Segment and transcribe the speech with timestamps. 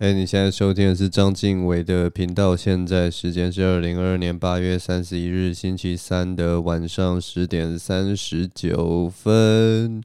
[0.00, 2.56] 哎，你现在收听的是张晋唯的频道。
[2.56, 10.02] 现在时间是二零二二年八月三十一日星期三的晚上十点三十九分。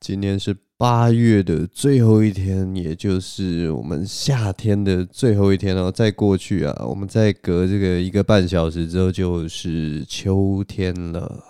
[0.00, 5.92] 今天是八月的最后一天，也就是我们夏天的最后一天哦。
[5.92, 11.44] 再过去啊，我们再隔这个一个半小时之后，就是秋天了。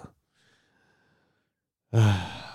[1.92, 2.47] 唉。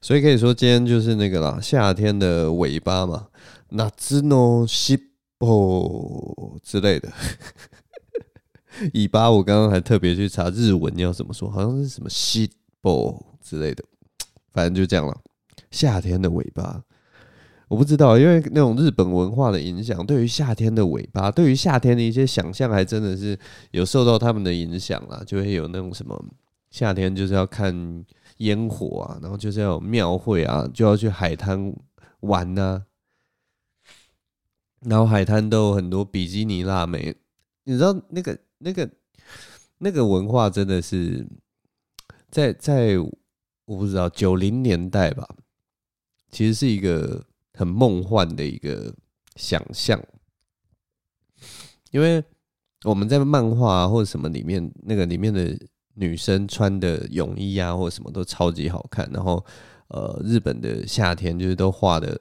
[0.00, 3.28] 所以可以说，今天就是那个啦，夏天的尾巴嘛，
[3.70, 3.88] 夏
[4.22, 4.98] の尻
[5.38, 7.12] 尾之类的。
[8.94, 12.48] 尾巴，我刚刚还特别去查日文要怎么说，好像是什么尻
[12.82, 13.84] 尾之类的，
[14.52, 15.16] 反正就这样了。
[15.70, 16.82] 夏天的尾巴，
[17.68, 23.38] 我不知道，因为那种日本文化的影响，对于夏天的尾巴，对于夏天的一些想象，还真的是
[23.72, 26.24] 有受到他们的影响啦，就会有那种什么
[26.70, 28.04] 夏天就是要看。
[28.38, 31.74] 烟火啊，然后就是要有庙会啊，就要去海滩
[32.20, 32.84] 玩呐、
[34.80, 37.16] 然后海滩都有很多比基尼辣妹，
[37.64, 38.88] 你知道那个那个
[39.78, 41.26] 那个文化真的是
[42.30, 42.96] 在在
[43.64, 45.28] 我不知道九零年代吧，
[46.30, 48.94] 其实是一个很梦幻的一个
[49.34, 50.00] 想象，
[51.90, 52.22] 因为
[52.84, 55.58] 我们在漫画啊或者什么里面那个里面的。
[55.98, 59.08] 女生穿的泳衣啊，或者什么都超级好看。
[59.12, 59.44] 然后，
[59.88, 62.18] 呃，日本的夏天就是都画的，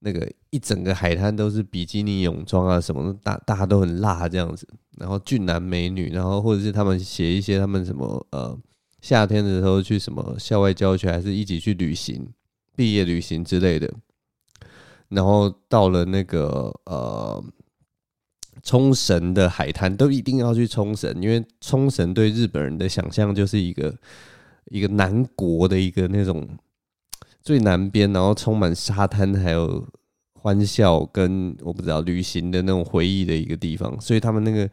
[0.00, 4.68] 那个一整个海滩都是比基尼泳装啊，什么大大家都很辣这样子。
[4.98, 8.58] 然后俊男美女，然后或者是他们写一些他们什么呃
[9.00, 12.28] 夏天的时候去什么校外教学，还是一起去旅行、
[12.76, 13.92] 毕业旅行之类的。
[15.08, 17.44] 然后到了那个呃。
[18.68, 23.96] 冲绳的海滩都一定要去冲绳，因为冲绳对日本人的想象就是一个
[24.66, 26.46] 一个南国的一个那种
[27.40, 29.88] 最南边，然后充满沙滩还有
[30.40, 34.68] 欢笑跟我不知道旅行的那种回忆的一个地方，所以他们那个。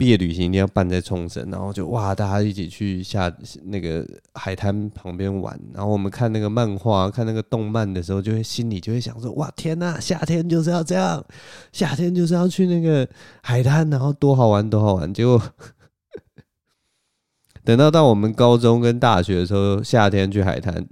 [0.00, 3.30] 毕业旅行一定要办在冲绳，然后就哇，大家一起去下
[3.64, 5.60] 那个海滩旁边玩。
[5.74, 11.22] 然后我们看那个漫画、看那个动漫的时候，就会心里就会想说：哇，天呐，夏天就是要这样，
[11.70, 13.06] 夏天就是要去那个
[13.42, 15.12] 海滩，然后多好玩，多好玩。
[15.12, 15.38] 结果
[17.62, 20.82] 等到到我们高中跟大学的时候，夏天去海滩，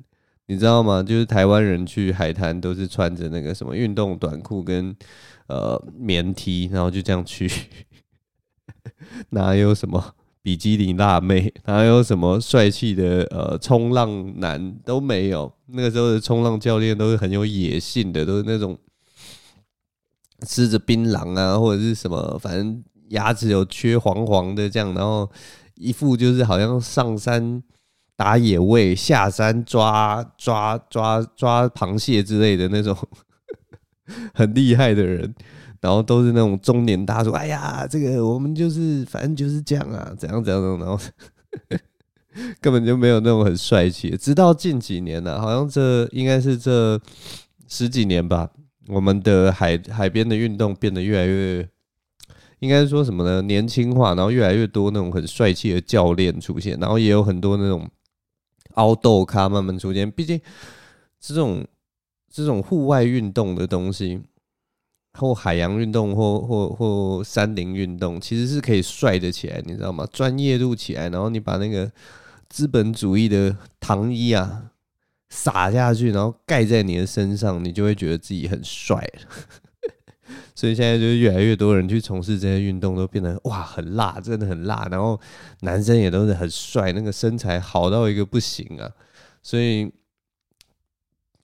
[0.48, 1.02] 你知道吗？
[1.02, 4.96] 就是台湾人去海滩都是穿着那个什么运动短裤跟
[5.46, 7.50] 呃棉 T，然后就这样去。
[9.30, 15.52] 哪有什么比基尼辣妹，哪有什么帅气的呃冲浪男都没有。
[15.66, 18.78] 那个时候的冲浪教练都是很有野性的，都是那种
[20.46, 25.30] 吃着槟榔啊，或者是什么，反正牙齿有缺黄黄的这样，然后
[25.74, 27.62] 一副就是好像上山
[28.18, 32.96] 打野味，下山抓抓抓抓螃蟹之类的那种
[34.34, 35.32] 很厉害的人。
[35.80, 40.98] 然后都是那种中年大叔，哎呀，这个我们就是反正就是这样啊，怎样怎样，然后
[42.60, 44.10] 根本就没有那种很帅气。
[44.16, 47.00] 直到近几年呢、好像这应该是这
[47.68, 48.50] 十几年吧，
[48.88, 51.68] 我们的海海边的运动变得越来越，
[52.58, 53.40] 应该说什么呢？
[53.42, 57.88] 年轻化，然后越来越多那种很帅气的教练出现，然后也有很多那种
[58.74, 60.10] 凹豆咖慢慢出现。
[60.10, 60.40] 毕竟
[61.20, 61.66] 这种
[62.30, 64.20] 这种户外运动的东西。
[65.14, 70.06] 或海洋运动，或或或山林运动，其实是可以帅得起来，你知道吗？
[70.12, 71.90] 专业度起来，然后你把那个
[72.48, 74.70] 资本主义的糖衣啊
[75.28, 79.10] 撒下去，然后盖在你的身上，你就会觉得自己很帅。
[80.58, 84.88] 所以现在就是越来越多人去从事这些运动，都变得哇很辣，真的很辣。
[84.90, 85.20] 然后
[85.60, 88.90] 男生也都是很帅，那个身材好到一个不行啊。
[89.42, 89.88] 所以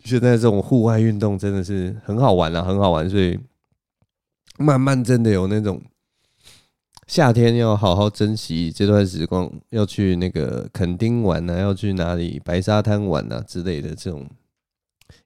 [0.03, 3.09] 现在这种户外运动真的是很好玩啊，很好玩。
[3.09, 3.39] 所以。
[4.57, 5.83] 慢慢真的有那种
[7.09, 14.31] 夏天要好好珍惜这段时光，要去那个垦丁玩啊，要去哪里白沙滩玩啊之类的这种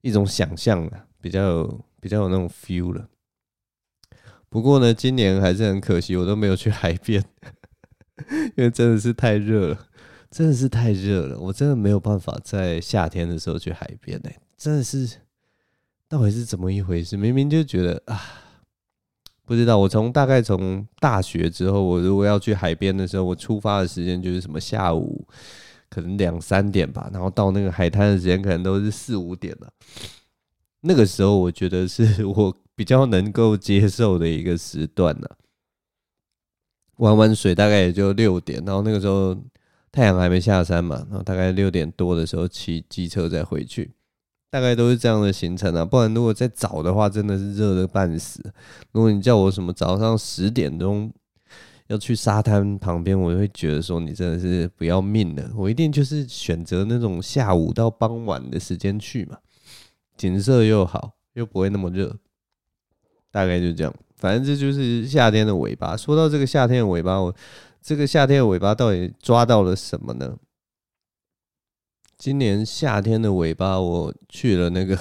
[0.00, 3.06] 一种想象啊，比较有比较有那种 feel 了。
[4.49, 7.23] 不过呢，今年还是很可惜，我都没有去海边，
[8.56, 9.89] 因为真的是太热了，
[10.31, 15.09] 真的是太热了，我真的没有办法在夏天的时候去海边呢、真的是
[16.09, 17.17] 到底是怎么一回事？
[17.17, 18.45] 明明就觉得啊。
[19.45, 25.27] 不知道，我从大概从大学之后，我如果要去海边的时候，我出发的时间就是什么下午
[25.89, 29.73] 可能两三点吧，然后到那个海滩的时间可能都是四五点了。
[30.83, 35.36] 那个时候我觉得是 我比较能够接受的一个时段了。
[36.98, 39.36] 玩完水大概也就六点，然后那个时候
[39.90, 43.90] 太阳还没下山嘛，然后大概六点多的时候骑机车再回去。
[44.48, 45.84] 大概都是这样的行程啊。
[45.84, 48.40] 不然如果再早的话，真的是热得半死。
[48.92, 51.12] 如果你叫我什么早上十点钟
[51.88, 55.50] 要去沙滩旁边，我就会觉得说你真的是不要命了。
[55.56, 59.36] 我一定就是选择那种下午到傍晚的时间去嘛，
[60.16, 62.16] 景色又好，又不会那么热。
[63.30, 65.96] 大概就这样，反正这就是夏天的尾巴。
[65.96, 67.34] 说到这个夏天的尾巴，我
[67.82, 70.36] 这个夏天的尾巴到底抓到了什么呢？
[72.16, 74.98] 今年夏天的尾巴，我去了那个，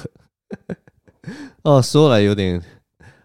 [1.64, 2.62] 哦，说来有点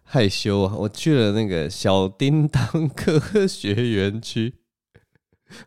[0.02, 0.74] 害羞啊。
[0.76, 4.54] 我去了那个小叮当科学园区，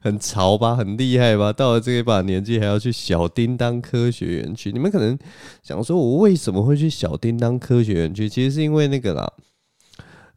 [0.01, 1.51] 很潮吧，很厉害吧？
[1.51, 5.17] 到了这一把年纪还要去小叮当科学园区，你们可能
[5.63, 8.27] 想说，我为什么会去小叮当科学园区？
[8.29, 9.31] 其实是因为那个啦。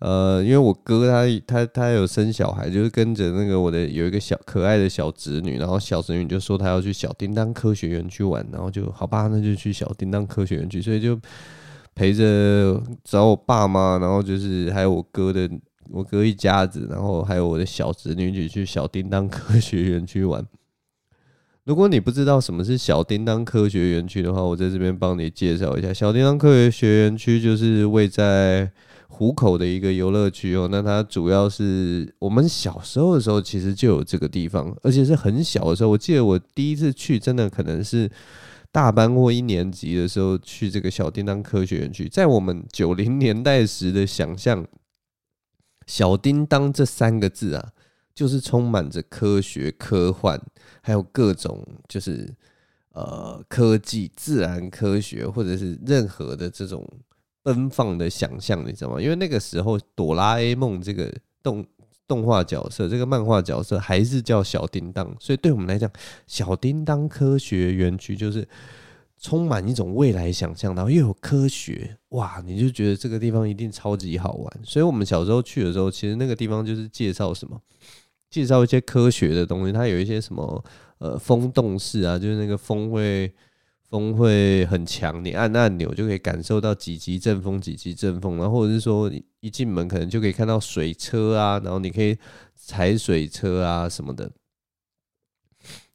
[0.01, 11.19] 呃，因为我哥他他他有生小孩，就是跟着那个我的有一个小可爱的小侄女，然后小侄女就说她要去小叮当科学园区玩，然后就好吧，那就去小叮当科学园区，所以就
[11.97, 15.51] 陪着找我爸妈，然后就是还有我哥的
[15.91, 20.47] 我哥一家子，然后还有我的小侄女就去小叮当科学园区玩。
[21.65, 28.71] 如果你不知道什么是小叮当科学园区的话，我在这边帮你介绍一下，小叮当科学园区就是位在。
[29.11, 35.91] 湖口的一个游乐区哦，那它主要是我们小时候的时候，其实就有这个地方，而且是很小的时候。
[35.91, 38.09] 我记得我第一次去，真的可能是
[38.71, 42.09] 大班或一年级的时候去这个小叮当科学园区。
[42.09, 44.65] 在我们九零年代时的想象，
[45.89, 47.73] 小叮当这三个字啊，
[48.15, 50.41] 就是充满着科学、科幻，
[50.81, 52.33] 还有各种就是
[52.93, 56.89] 呃科技、自然科学，或者是任何的这种。
[57.41, 59.01] 奔放的想象，你知道吗？
[59.01, 61.11] 因为那个时候，哆啦 A 梦这个
[61.43, 61.65] 动
[62.07, 65.91] 动画角色，这个漫画角色还是叫小叮当，所以对我们来讲，
[66.27, 68.47] 小叮当科学园区就是
[69.21, 74.61] 充满一种未来想象，然后又有科学，哇，你就觉得这个地方一定超级好玩。
[74.65, 77.61] 所以我们小时候去的时候，其实那个地方就是介绍什么，
[78.31, 80.65] 介绍一些科学的东西，它有一些什么
[80.99, 83.33] 呃风洞式啊，就是那个风会。
[83.91, 89.11] 风会很强，你按按钮就可以感受到几级阵风，几级阵风，然后或者是说
[89.41, 92.15] 一进门可能就可以看到水车啊，然后你可以
[92.55, 94.31] 踩水车啊什么的。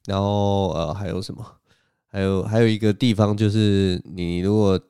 [0.06, 1.46] 然后呃还有什么？
[2.14, 4.80] 还有还有一个地方就是你如果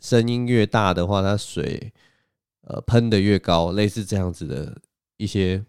[0.00, 1.92] 声音越大的话，它水
[2.62, 4.74] 呃喷得越高，类似这样子的
[5.18, 5.62] 一些，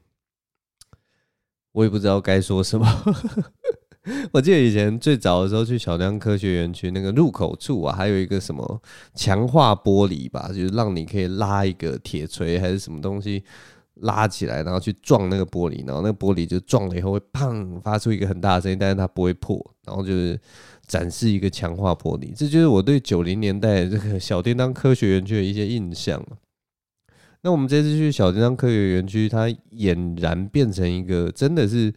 [1.73, 2.87] 我也不知道该说什么。
[4.31, 8.81] 我记得以前最早的时候去小叮当科学园区那个入口处啊，还有一个什么
[9.13, 13.43] 强化玻璃吧，就是让你可以拉一个铁锤还是什么东西
[13.95, 20.39] 拉起来，然后去撞那个玻璃，然后那个玻璃就撞了以后会砰发出一个很大的声音，但是它不会破，然后就是
[20.87, 22.33] 展示一个强化玻璃。
[22.35, 26.23] 这就是我对九零年代这个小叮当科学园区的一些印象。
[27.41, 31.93] 那我们这次去小叮当科学园区，它俨然变成一个真的是。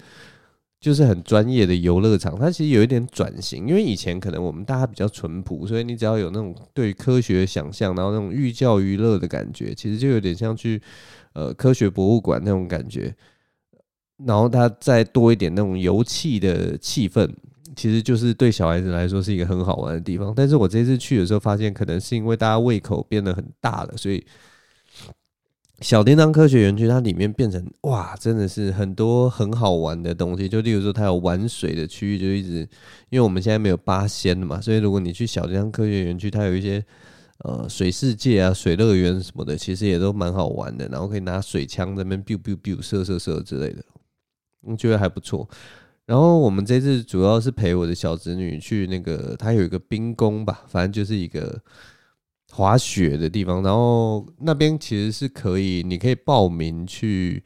[0.81, 10.81] 就是很专业的游乐场，它其实有一点转型，因为以前可能我们大家比较淳朴，所以你只要有那种对科学想象，然后那种寓教于乐的感觉，其实就有点像去
[11.33, 13.13] 呃科学博物馆那种感觉。
[14.25, 17.29] 然后它再多一点那种游戏的气氛，
[17.79, 20.33] 其实就是对小孩子来说是一个很好玩的地方。
[20.35, 24.27] 但是我这次去的时候发现，可能是因为大家胃口变得很大了，所以。
[25.81, 30.49] 小叮当科学园区，它里面变成哇，真的是很多很好玩的东西。
[30.49, 32.69] 就例如说，它有玩水的区域，就一直
[33.11, 36.85] 因为我们现在没有八仙嘛，所以如果你去小叮当科学园区，它有一些
[37.45, 40.89] 呃水世界啊、水乐园什么的，其实也都蛮好玩的。
[40.89, 43.81] 然后可以拿水枪在那边 biu biu biu 射射射之类的，
[44.63, 45.49] 我觉得还不错。
[46.09, 51.63] 然后我们这次主要是陪我的小侄女去那个，她有一个冰宫吧，反正就是一个。
[52.51, 57.45] 滑雪的地方，然后那边其实是可以，你可以报名去，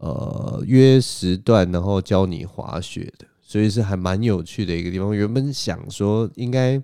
[0.00, 5.14] 呃，约时段，然后教你滑雪的，所以是还蛮有趣的一个地方。
[5.14, 6.82] 原本想说，应该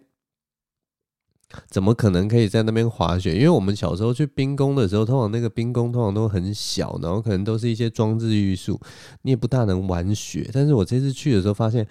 [1.69, 3.35] 怎么可能可以在那边滑雪？
[3.35, 8.80] 因为我们小时候去冰宫的时候，通常那个冰宫通常都很小，然后可能都是一些装置艺术，
[9.23, 10.49] 你也不大能玩雪。
[10.52, 11.87] 但是我这次去的时候发现，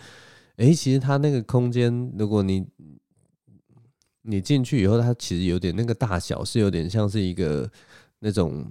[0.57, 2.65] 诶，其实它那个空间，如果你
[4.21, 7.69] 你进去以后，它其实有点那个大小是有点像是一个
[8.19, 8.65] 那种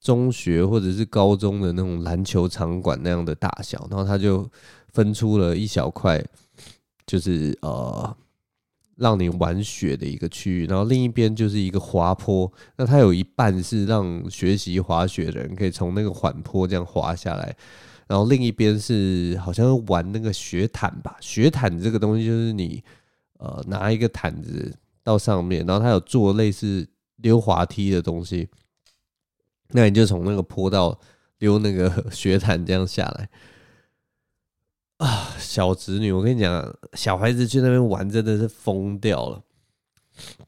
[0.00, 4.48] 中学或者是高中的那种篮球场馆那样的大小，然后它就
[4.92, 6.24] 分出了一小块，
[7.06, 8.16] 就是呃
[8.96, 17.56] 让你玩雪的一个区域，然后另一边就是一个滑坡，那它有一半是让学习滑雪的人可以从那个缓坡这样滑下来，
[18.06, 22.82] 然后另一边是好像玩那个雪毯吧，雪毯这个东西就是你
[23.38, 24.76] 呃拿一个毯子。
[25.04, 28.48] 到上面，然后它有做类似溜滑梯的东西，
[29.70, 30.96] 那你就从那个坡道
[31.40, 33.28] 溜那个 雪毯这样下来。
[35.02, 39.42] 啊，小侄女，我跟你讲，小孩子去那边玩真的是疯掉了。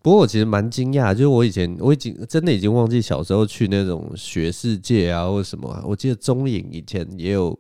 [0.01, 5.83] 不过我其实蛮惊讶，就是我以前我已经真的已经忘记小时候去那种雪世界啊，或什么。
[5.85, 7.59] 我记得中影以前也有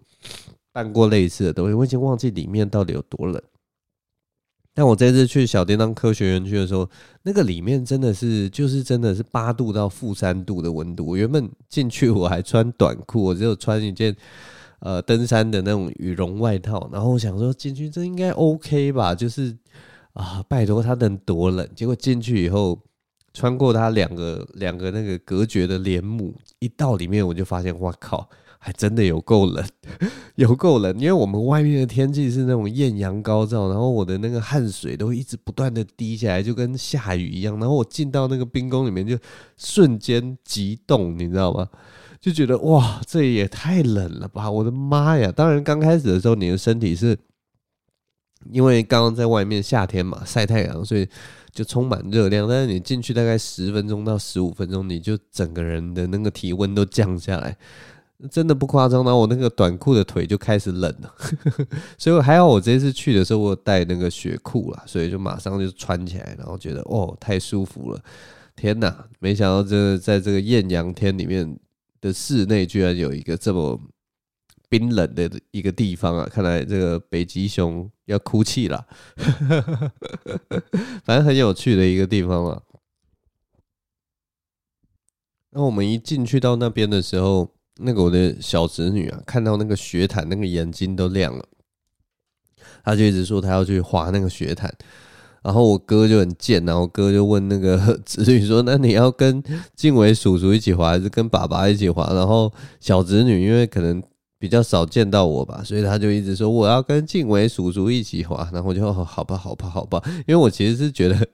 [0.73, 3.43] 办过类似的东西，我已经忘记里面到底有多冷。
[4.73, 6.89] 但我这次去小叮当科学园区的时候，
[7.25, 11.05] 那个里面真的是就是真的是八度到负三度的温度。
[11.05, 14.17] 我原本进去我还穿短裤，我只有穿一件。
[14.85, 19.57] 呃，登山的那种羽绒外套，然后我想说进去这应该 OK 吧，就是
[20.13, 21.67] 啊，拜托它能多冷？
[21.75, 22.79] 结果进去以后，
[23.33, 29.67] 穿过它两个两个那个隔绝的帘幕，一到里面我就发现，哇靠，还真的有够冷，
[30.37, 30.95] 有够冷。
[30.99, 37.59] 因为我们外面的天气是那种艳阳高照，然后我的那个汗水都一直不断的滴下来，就跟下雨一样。
[37.59, 39.17] 然后我进到那个冰宫里面，就
[39.57, 41.67] 瞬间急冻，你知道吗？
[42.25, 44.51] 就觉得哇，这也太冷了吧！
[44.51, 45.31] 我的妈呀！
[45.31, 47.15] 当然，刚开始的时候，你的身体是
[48.51, 51.07] 因为刚刚在外面夏天嘛，晒太阳，所以
[51.53, 52.49] 就充满热量。
[52.49, 57.55] 但是你进去大概十分钟到十五分钟，你就整个人的那个体温都降下来，
[58.31, 59.05] 真的不夸张。
[59.05, 61.15] 然后我那个短裤的腿就开始冷了，
[61.99, 68.01] 所以还好我这次去的时候我带那个雪裤啦，所以就马上就穿起来，然后觉得哦，太舒服了！
[68.57, 71.55] 天哪，没想到这在这个艳阳天里面。
[72.05, 73.81] 的室内居然有一个这么
[74.69, 76.29] 冰冷的一个地方啊！
[76.31, 78.87] 看来这个北极熊要哭泣了，
[81.03, 82.63] 反正很有趣的一个地方啊。
[85.53, 91.49] 那我们一进去到那边的时候，那个我的小侄女啊，看到那个雪毯，那个眼睛都亮了，
[92.85, 94.71] 她就一直说她要去滑那个雪毯。
[95.45, 99.43] 然后我哥就很贱，然后我哥就问那个 侄女说：“那你要跟
[99.77, 104.03] 静伟叔叔一起滑，还是跟爸爸一起滑？”然后小侄女因为可能
[104.39, 111.29] 比较少见到我吧，所以他就一直说：“我要跟静伟叔叔一起滑。”然后我就好吧，好吧，好吧，因为我其实是觉得，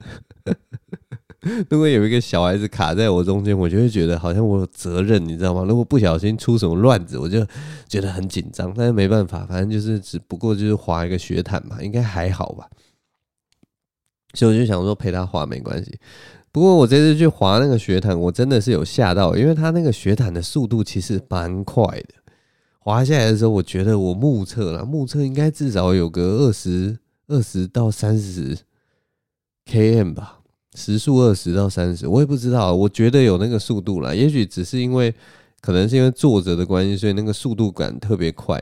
[1.69, 5.63] 如果有一个小孩子卡在我中间，我就会觉得好像我有责任，你知道吗？
[5.65, 7.47] 如果不小心出什么乱子，我就
[7.87, 8.73] 觉得很紧张。
[8.75, 12.67] 但是没办法，反正就是只不过就是滑一个雪毯嘛，应该还好吧。
[14.33, 15.99] 所以我就想说陪他滑没关系，
[16.51, 22.15] 不过我这次去滑那个雪毯，我真的是有吓到，因为他那个雪毯的速度其实蛮快的。
[22.79, 26.97] 滑下来的时候，我觉得我目测了，目测应该至少有个二十
[27.27, 28.57] 二十到三十
[29.65, 30.39] km 吧，
[30.73, 34.15] 时速二十到三十，我也不知道，我觉得有那个速度了。
[34.15, 35.13] 也许只是因为
[35.61, 38.61] 可能是因为坐着的关系，所以那个速度感特别快。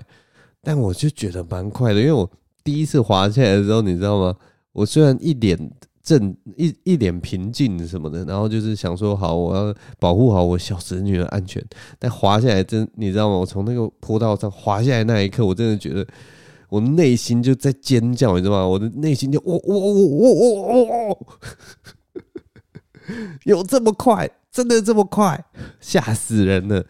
[0.62, 2.30] 但我就觉得蛮快的，因为我
[2.62, 4.36] 第一次滑下来的时候，你知道吗？
[4.80, 5.60] 我虽然一脸
[6.02, 11.62] 正一一脸平静什么的，然后就是想说好，我要保护好我小侄女的安全。
[12.00, 13.36] 但滑下来真，你知道吗？
[13.36, 16.08] 我从那个坡道上滑下来那一刻，我真的觉得
[16.70, 18.66] 我内心就在尖叫，你知道吗？
[18.66, 21.18] 我的内心就哦哦哦哦哦哦，
[23.44, 24.30] 有这么快？
[24.50, 25.44] 真的这么快？
[25.82, 26.86] 吓死人了！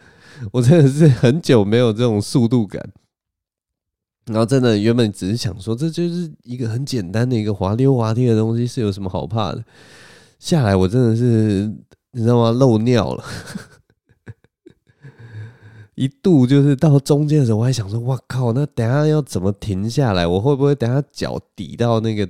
[0.52, 2.80] 我真的是很久没有这种速度感。
[4.30, 9.64] 然后真的原本只是想说，这就是一个很简单的一个滑溜滑梯的东西，是有什么好怕的？
[10.38, 11.66] 下来我真的是
[12.12, 12.50] 你知道吗？
[12.52, 13.24] 漏尿了，
[15.96, 20.26] 一度就是到中间的时候，我还想说，哇靠，那等下要怎么停下来？
[20.26, 22.28] 我会不会等下脚抵到那个？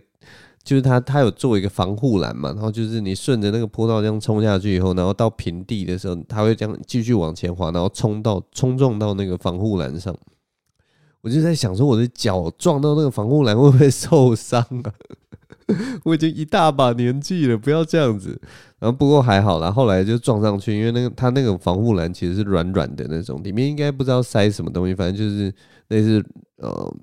[0.63, 10.15] 就是他他有做一个防护栏嘛，然后就是你顺着那个坡道这样冲下去以后，然后到平地的时候，他会这样继续往前滑，然后冲到冲撞到那个防护栏上。
[11.23, 14.93] 我就在想说，我的脚撞到那个防护栏会不会受伤啊？
[16.05, 18.41] 我已经一大把年纪了，不要这样子。
[18.81, 25.53] 然后不过还好啦，后来就撞上去，因为那个它那个防护栏其实是软软的那种，里面应该不知道塞什么东西，反正就是
[25.89, 26.25] 类似
[26.57, 26.97] 呃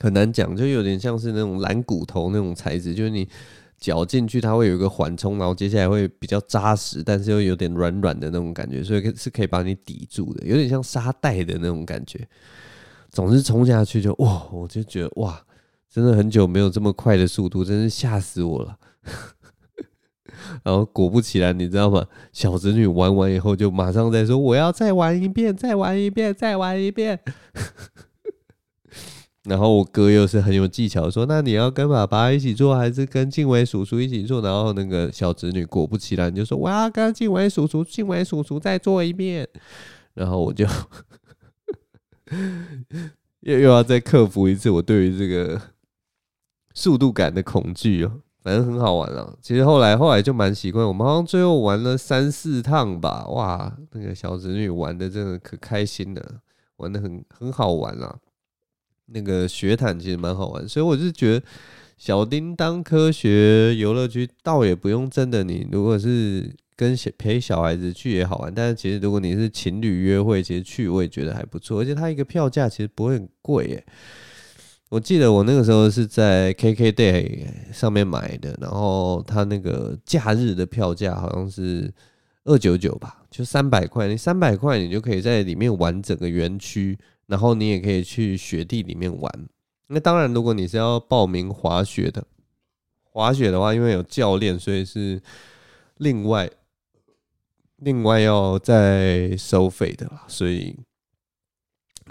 [0.00, 3.28] 很难讲，就有点像是那种蓝骨头那种材质，就是你
[3.78, 12.26] 脚进去它会有一个缓冲，然后接下来会比较扎实，但是又有点软软的那种感觉，所以是可以把你抵住的，有点像沙袋的那种感觉。
[13.10, 15.40] 总是冲下去就哇，我就觉得哇，
[15.90, 18.76] 真的很久没有这么快的速度，真是吓死我了。
[20.62, 22.06] 然后果不其然，你知道吗？
[22.32, 27.18] 小侄女玩完以后就马上在说：“我要再玩一遍，再玩一遍，再玩一遍。
[29.44, 39.48] ”然后我哥又是很有技巧说：“那你要跟爸爸一起做，还是跟静伟叔叔一起做？”然后那个小侄女果不其然就说：“我要跟静伟叔叔，静伟叔叔再做一遍。”
[40.14, 40.66] 然后我就。
[43.40, 45.60] 又又要再克服一次我对于这个
[46.74, 48.20] 速度感的恐惧哦。
[48.40, 49.36] 反正很好玩了。
[49.42, 53.26] 其实后来后来就蛮习惯，我们好像最后玩了三四趟吧。
[53.26, 56.40] 哇，那个小侄女玩的真的可开心了，
[56.76, 58.18] 玩的很很好玩了。
[59.06, 61.44] 那个雪毯其实蛮好玩，所以我是觉得
[61.98, 73.84] 小叮当科学游乐区倒也不用真的，你如果是跟小陪小孩子去也好玩，但是其实如果你是情侣约会，其实去我也觉得还不错，而且它一个票价其实不会很贵耶。
[74.88, 81.92] 我记得我那个时候是在 KKday 上面买的，然后它那个假日的票价好像是
[82.44, 86.96] 二九九吧，就三百块，你三百块你就可以在里面玩整个园区。
[87.26, 89.30] 然后你也可以去雪地里面玩。
[89.88, 92.24] 那当然，如果你是要报名滑雪的，
[93.02, 95.20] 滑雪的话，因为有教练，所以是
[95.98, 96.48] 另外
[97.78, 100.24] 另外要再收费的啦。
[100.28, 100.76] 所以，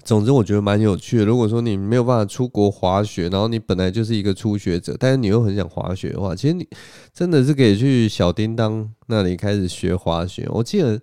[0.03, 1.25] 总之我觉得蛮有趣的。
[1.25, 6.67] 如果说你没有办法出国滑雪，然后你本来就是一个初学者，但是你又很想滑雪的话，其实你
[7.13, 10.47] 真的是可以去小叮当那里开始学滑雪。
[10.51, 11.01] 我记得。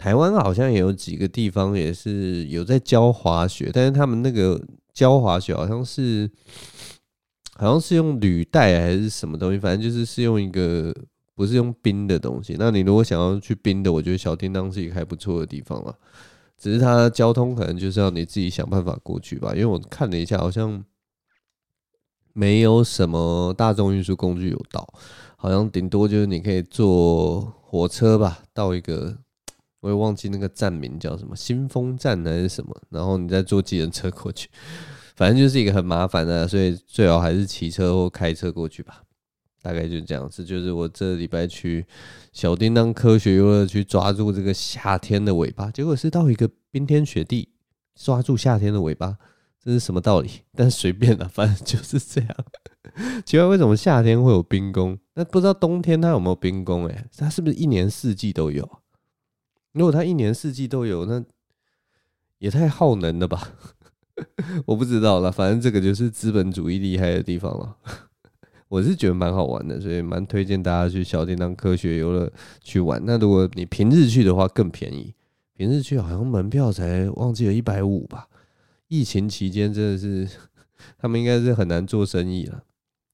[0.00, 6.30] 台湾好像也有几个地方也是有在教滑雪，但是他们那个教滑雪好像是
[7.56, 10.94] 好像是用履带还是什么东西，反正就是是用一个
[11.38, 12.56] 不是用冰的东西。
[12.58, 15.96] 那你如果想要去冰的，我觉得小叮当是一个还不错的地方了。
[16.58, 20.84] 只是它交通可能就是要你自己想办法过去吧，因为我看了一下，好像
[22.32, 24.84] 没有什么大众运输工具有到，
[25.36, 29.16] 好像顶多就是你可以坐火车吧，到一个。
[29.80, 34.48] 我也忘记那个站名叫什么，新丰站还是什么，然后你再坐计程车过去，
[35.14, 39.04] 反正就是一个很麻烦的，所以最好还是骑车或开车过去吧。
[39.62, 41.84] 大概就是这样子，就是我这礼拜去
[42.32, 47.48] 小叮当科学游乐区抓住这个夏天的尾巴，结果是到一个冰天雪地
[47.94, 49.16] 抓住夏天的尾巴，
[49.62, 50.30] 这是什么道理？
[50.54, 52.36] 但随便了，反正就是这样。
[53.26, 54.98] 奇怪，为什么夏天会有冰宫？
[55.14, 56.86] 那不知道冬天它有没有冰宫？
[56.86, 58.68] 哎，它是不是一年四季都有？
[59.72, 61.22] 如果它一年四季都有，那
[62.38, 63.52] 也太耗能了吧？
[64.66, 67.76] 我不知道了，反正这个就是资本主义厉害的地方了。
[68.68, 73.02] 我是觉得蛮好玩的，所以蛮推荐大家去小叮当科学游乐去玩。
[73.04, 75.14] 那如果你平日去的话更便宜，
[75.54, 78.28] 平日去好像门票才忘记了一百五吧。
[78.88, 80.28] 疫情期间真的是
[80.98, 82.62] 他们应该是很难做生意了，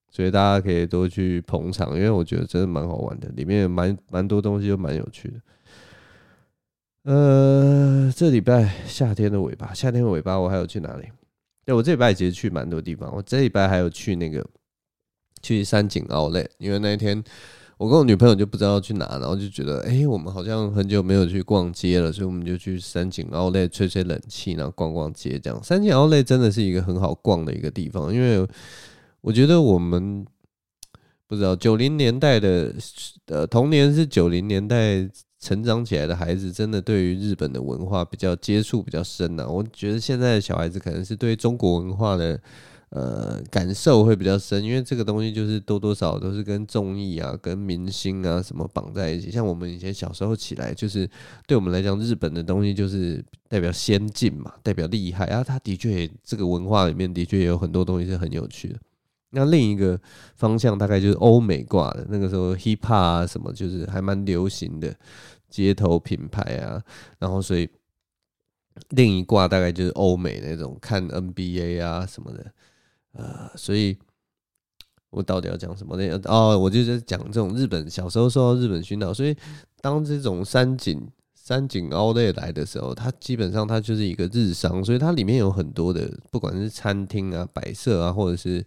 [0.09, 5.41] 所以大家可以多去捧场，因为我觉得真的蛮好玩的，里面蛮蛮多东西都蛮有趣的。
[7.03, 11.07] 呃，这礼拜夏天的尾巴，夏天的尾巴，我还有去哪里？
[11.63, 13.13] 对，我这礼拜其实去蛮多地方。
[13.15, 14.45] 我这礼拜还有去那个
[15.45, 17.23] 去三井奥莱，因为那一天
[17.77, 25.37] 我跟我女朋友就不知道去哪，然后就觉得，哎，我们好像很久没有去逛街了，所以我们就去三井奥莱吹吹冷气，然后逛逛街。
[25.37, 28.47] 这样，三井奥莱真的是一个很好逛的一个地方，因为
[29.21, 30.25] 我觉得我们
[31.27, 32.73] 不知道九零年代的
[33.27, 35.07] 呃童年是九零年代。
[35.37, 39.45] 成长起来的孩子，真的对于日本的文化比较接触比较深呐。
[39.47, 42.39] 我觉得现在的小孩子可能是对中国文化的
[42.95, 49.29] 呃感受会比较深，因为这个东西就是多多少都是跟综艺啊、跟明星啊什么绑在一起。
[49.29, 51.09] 像我们以前小时候起来，就是
[51.45, 55.43] 对我们来讲，日本的东西就是代表先进嘛，代表厉害啊。
[55.43, 58.79] 他的确也这个文化里面的确也有很多东西是很有趣的。
[59.31, 59.99] 那另一个
[60.35, 64.95] 方向大概就是欧美挂的，那个时候 hip hop 啊什么，就是还蛮流行的。
[65.47, 66.83] 街头品牌啊，
[67.17, 67.69] 然后所以
[68.89, 72.51] 另一挂大概就是欧美那种看 NBA 啊什么的，
[73.17, 73.97] 呃，所以
[75.09, 76.21] 我到底要讲什么呢？
[76.25, 79.35] 哦，我就是讲这种日本小时候受到日本熏陶，所以
[79.81, 88.65] 当这种山景山景奥莱来的时候，它基本上它就是一个日商，所以它里面有很多的，不管是餐厅啊、摆设啊，或者是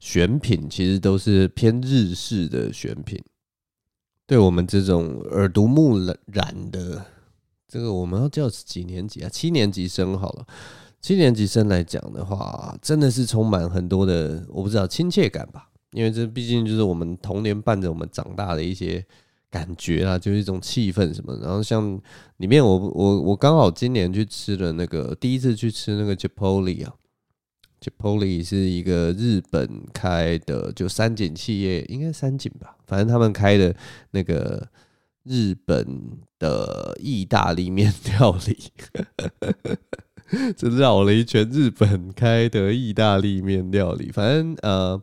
[0.00, 3.22] 选品，其实都是偏日式的选品。
[4.26, 7.04] 对我们这种耳濡目染的，
[7.68, 9.28] 这个我们要叫几年级啊？
[9.28, 10.46] 七年级生好了。
[11.02, 15.68] 七年级生来讲的话，真的是充满很多的，我不知道亲切感吧？
[15.90, 19.04] 因为这毕竟就是我们童年伴着我们长大的一些
[19.50, 21.36] 感觉啊，就是一种气氛什么。
[21.42, 22.00] 然后像
[22.36, 26.94] 里面我，我我刚好今年去吃了那个第一次去吃那个 Chipotle 啊。
[27.80, 33.74] Chipotle 是一个日本开的，就三井企业，应该三井吧，反正他们开的
[34.12, 34.68] 那个
[35.24, 35.84] 日本
[36.38, 38.56] 的意大利面料理，
[40.56, 45.00] 这绕了一圈，日本开的意大利面料理，反正呃，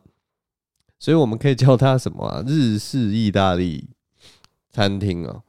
[0.97, 2.43] 所以我们可以叫它什么啊？
[2.47, 3.89] 日式意大利
[4.71, 5.41] 餐厅啊。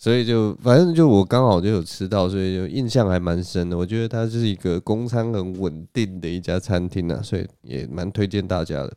[0.00, 3.76] 所以就反正就我刚好就有吃到，所以就印象还蛮深的。
[3.76, 8.96] 我觉得它是一个供餐很稳定的一家餐厅啊，所以也蛮推荐大家的。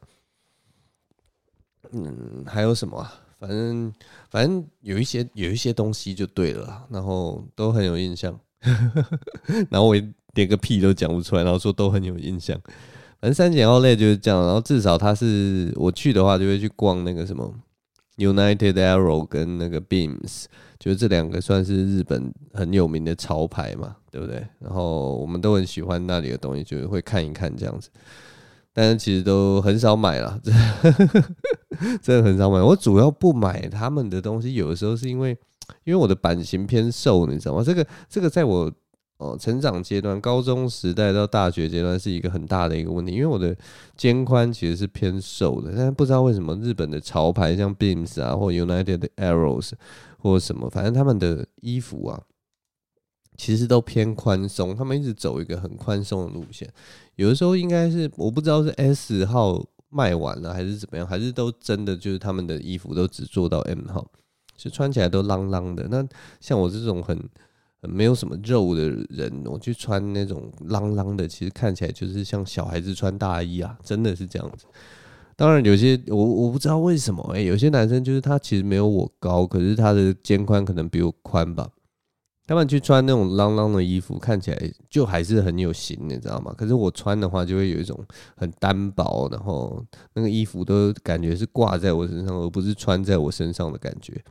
[1.94, 3.12] 嗯，还有什么啊？
[3.40, 3.92] 反正
[4.30, 8.40] 反正有一些有一些东西就对了，然后都很有印象。
[9.70, 9.96] 然后我
[10.34, 12.60] 连个屁都讲不出来，然后说都很有印象。
[13.20, 17.54] 反正三井奥莱就是这样，然后至少他是我去的话，就会去逛那个什么
[18.18, 20.46] United Arrow 跟那个 Beams，
[20.80, 24.44] 就是这两个算是日本很有名的潮牌嘛，对不对？
[24.60, 27.90] 然后我们都很喜欢那里的东西，就会看一看这样子。
[28.74, 30.40] 但是其实都很少买了，
[32.02, 32.62] 真的很少买。
[32.62, 35.38] 我主要不买他们的东西，有的时候是因为，
[35.84, 37.64] 因为我的版型偏瘦，你知道吗？
[37.64, 38.72] 这个这个在我
[39.18, 43.56] 哦成长阶段，高中时代到大学阶段是一个很大的一个问题，因为我的
[43.96, 45.72] 肩宽其实是偏瘦的。
[45.76, 49.72] 但是不知道为什么日本的潮牌像 Beams 啊，或 United Arrows
[50.18, 52.22] 或什么，反正他们的衣服啊。
[53.38, 56.72] 其实都偏宽松，他们一直走一个很宽松的路线。
[57.16, 64.06] 有的时候应该是我不知道是 S 号卖完了还是怎么样，还是都真的就是他们的衣服都只做到 M 号，
[64.64, 65.88] 就穿起来都啷啷的。
[65.90, 66.08] 那
[66.40, 67.18] 像我这种很
[67.82, 74.66] 很没有什么肉的人，我去穿那种啷啷的，其实看起来就是像小孩子穿大衣啊，真的是这样子。
[75.36, 81.68] 当然有些我我不知道为什么，欸，有些男生就是他其实没有我高，可是他的肩宽可能比我宽吧。
[82.48, 86.54] 他们去穿那种啷啷的衣服，看起来就还是很有型，你知道吗？
[86.58, 87.98] 可是我穿的话，就会有一种
[88.36, 89.82] 很单薄，然后
[90.14, 94.22] 那个衣服都感觉是挂在我身上，而不是穿在我身上的感觉。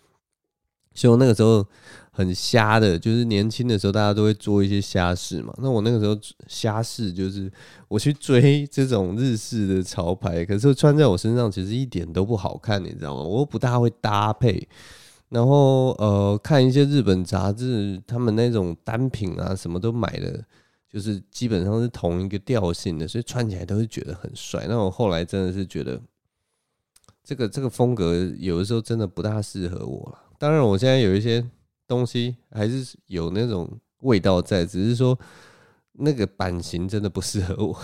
[1.00, 1.66] 就那个时候
[2.10, 5.54] 很瞎的，就是年轻的时候，大家都会做一些瞎事嘛。
[5.62, 6.14] 那我那个时候
[6.46, 7.50] 瞎事就是
[7.88, 13.22] 我去追这种日式的潮牌，可是穿在我身上其实一点都不好看，你知道吗？
[13.22, 14.68] 我又不大会搭配。
[15.30, 20.44] 然后呃，看一些日本杂志，他们那种单品啊，什么都买的，
[20.92, 24.66] 就是基本上是同一个调性的，所以穿起来都是觉得很帅。
[24.68, 25.98] 那我后来真的是觉得，
[27.24, 30.18] 这个这个风格有的时候真的不大适合我了。
[30.40, 31.46] 当然，我现在有一些
[31.86, 35.18] 东西还是有那种味道在，只是说
[35.92, 37.78] 那个版型真的不适合我。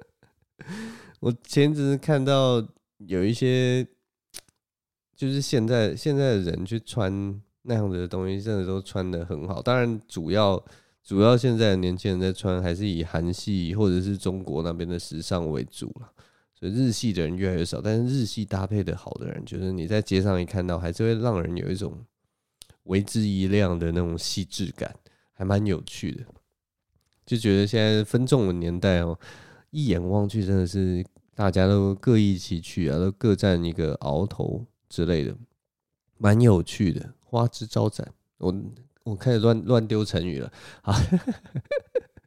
[1.20, 2.62] 我前阵子看到
[2.98, 3.88] 有一些。
[5.16, 9.62] 就是现在现在的人去穿那样子的东西，真的都穿得很好。
[9.62, 10.62] 当然，主要
[11.02, 16.12] 主要现在年轻人在穿，还是以韩系或者是中国那边的时尚为主了。
[16.68, 22.04] 日系的人越来越少，但是日系搭配的好的人，就是你在街上一看到，还是会让人有一种
[22.84, 24.94] 为之一亮的那种细致感，
[25.32, 26.24] 还蛮有趣的。
[27.24, 29.18] 就觉得现在分众的年代哦，
[29.70, 34.64] 一眼望去真的是大家都各异其趣啊，都各占一个鳌头。
[34.88, 35.36] 之类的，
[36.16, 38.08] 蛮有趣的，花枝招展。
[38.38, 38.54] 我
[39.02, 40.50] 我开始乱乱丢成语了
[40.82, 40.94] 啊，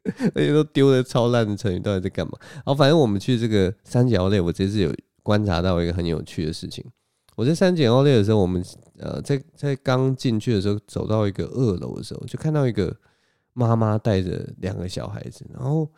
[0.34, 2.32] 而且都丢的超烂的成语，到底在干嘛？
[2.64, 6.84] 好，反正我们去这个三井奥莱，我这次有观察到一个很有趣的事情。
[7.36, 8.64] 我在三井奥莱的时候，我们
[8.98, 12.96] 呃在在刚进去的时候，走到一个二楼的时候，就看到一个
[13.52, 15.88] 妈妈带着两个小孩子，然后。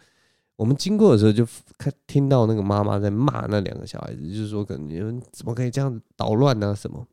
[0.54, 1.44] 我们经过的时候，就
[1.76, 7.04] 看听到那个妈妈在骂那两个小孩子，就是说，可能你们怎么可以这样子捣乱啊什么？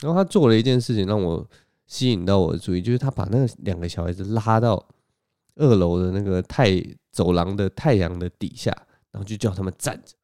[0.00, 1.46] 然后他做了一件事情让我
[1.86, 4.84] 吸引到我的注意，就是他把那两个小孩子拉到
[5.58, 8.70] 二楼的那个太走廊的太阳的底下，
[9.10, 10.14] 然后就叫他们站着，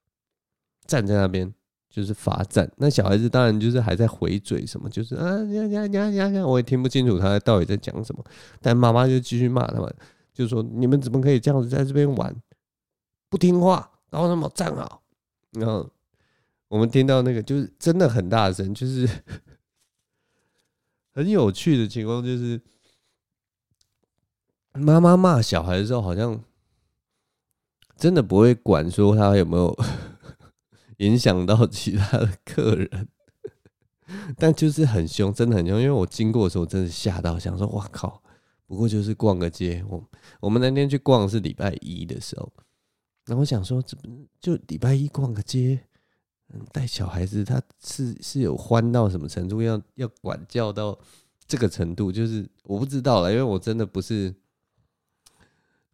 [0.86, 1.52] 站在那边
[1.90, 2.70] 就是罚站。
[2.76, 8.24] 那小孩子当然就是还在回嘴什么，就是啊呀呀呀呀呀，我也听不清楚他到底在讲什么。
[8.60, 9.94] 但妈妈就继续骂他们，
[10.32, 12.34] 就说你们怎么可以这样子在这边玩？
[13.28, 15.02] 不听话，然后他们站好，
[15.52, 15.90] 然后
[16.68, 19.08] 我们听到那个就是真的很大声，就是
[21.12, 22.60] 很有趣的情况，就 是
[24.74, 26.42] 妈妈骂小孩的时候，好像
[27.96, 29.76] 真的不会管说他有没有
[30.98, 33.08] 影响到其他的客人，
[34.36, 35.80] 但就是很凶，真的很凶。
[35.80, 38.20] 因为我经过的时候，真的吓到，想说哇靠！
[38.66, 40.02] 不过就是逛个街，我
[40.40, 42.52] 我们那天去逛是礼拜一的时候。
[43.26, 44.04] 然后我想说，怎么
[44.40, 45.78] 就礼拜一逛个街，
[46.52, 50.98] 嗯，带小孩子，他是是有欢到什么程度，要要管教到
[51.46, 54.34] 这个程度，就是我不知道了，因为我真的不是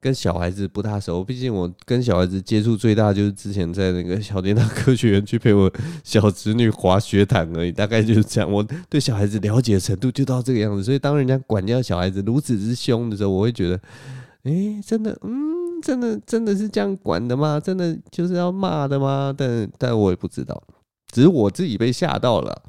[0.01, 5.71] 跟小孩子不大熟，毕竟我跟小孩子接触最大就是之前在那个小叮当科学园去陪我
[6.03, 8.51] 小侄女滑雪毯而已，大概就是这样。
[8.51, 13.81] 我对小孩子了解程度就到这个样子，所以当人家管教小孩子如此之凶的时候，我会觉得，
[14.45, 15.51] 哎，真的，嗯。
[15.83, 17.59] 真的真的是这样管的吗？
[17.59, 19.35] 真的就是要骂的吗？
[19.35, 20.63] 但但我也不知道，
[21.11, 22.63] 只是我自己被吓到了。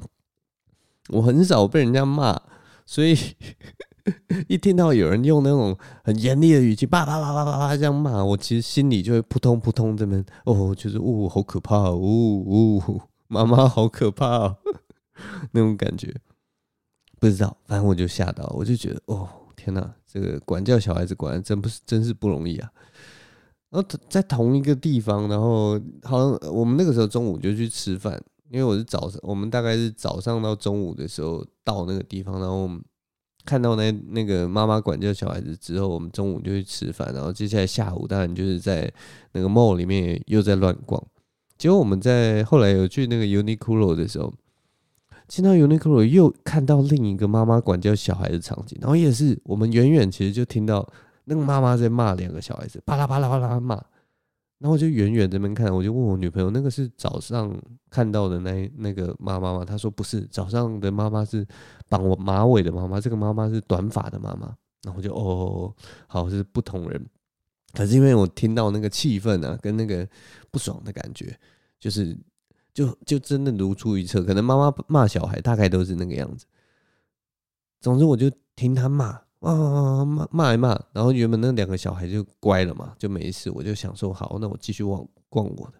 [1.10, 2.40] 我很少被人家骂，
[2.86, 3.14] 所以
[4.48, 14.56] 一听到有人用那种很严厉的语气，叭叭叭叭叭叭这样骂，我其实心里就会扑通扑通这边哦，就是哦，好可怕哦哦，妈妈好可怕哦，
[15.52, 16.14] 那种感觉。
[17.20, 22.68] 不知道，反正我就吓到，我就觉得哦，天哪，这个管教小孩子管真不是，真是不容易啊。
[23.70, 32.68] 然后在同一个地方，然后好像我们那个时候中午就去吃饭，因为我是早上，我们大概是早上到中午的时候到那个地方，然后
[33.44, 38.92] 看到那那个妈妈管教小孩子之后，我们中午就去吃饭，然后接下来下午当然就是在
[39.32, 41.02] 那个 mall 里面又在乱逛。
[41.58, 44.32] 结果我们在后来有去那个 Uniqlo 的时候。
[45.28, 50.86] 进到 Uniqlo 又看到另一个妈妈管教小孩的场景，然后也是我们远远其实就听到
[51.24, 53.82] 那个妈妈在骂两个小孩子，巴拉巴拉巴拉骂，
[54.62, 57.52] 然后我就远远这边看，我就问我女朋友，那个是早上
[57.90, 59.64] 看到的那那个妈妈吗？
[59.64, 61.44] 她说不是，早上的妈妈是
[61.88, 64.46] 绑我马尾的妈妈，这个妈妈是短发的妈妈，
[64.84, 65.74] 然后我就哦，
[66.06, 67.04] 好，是不同人，
[67.72, 70.08] 可是因为我听到那个气氛啊，跟那个
[70.50, 71.38] 不爽的感觉，
[71.78, 72.16] 就是。
[72.74, 76.46] 就就真的如出一辙，可能妈妈骂小孩大概都是那个样子。
[77.82, 83.50] 总之，我就听他骂，啊骂骂一骂，然后原本那两个小孩就乖了嘛，就没事。
[83.50, 85.74] 我就想说，好，那我继续逛逛我的。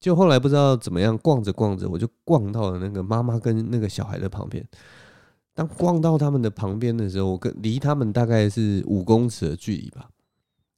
[0.00, 4.66] 就后来不知道怎么样，逛着逛着，我就逛到了那个妈妈跟那个小孩的旁边。
[5.54, 10.10] 当逛到他们的旁边的时候，我跟离他们大概是五公尺的距离吧，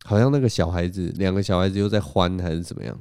[0.04, 3.00] 好像那个小孩子，两个小孩子又在欢还是怎么样，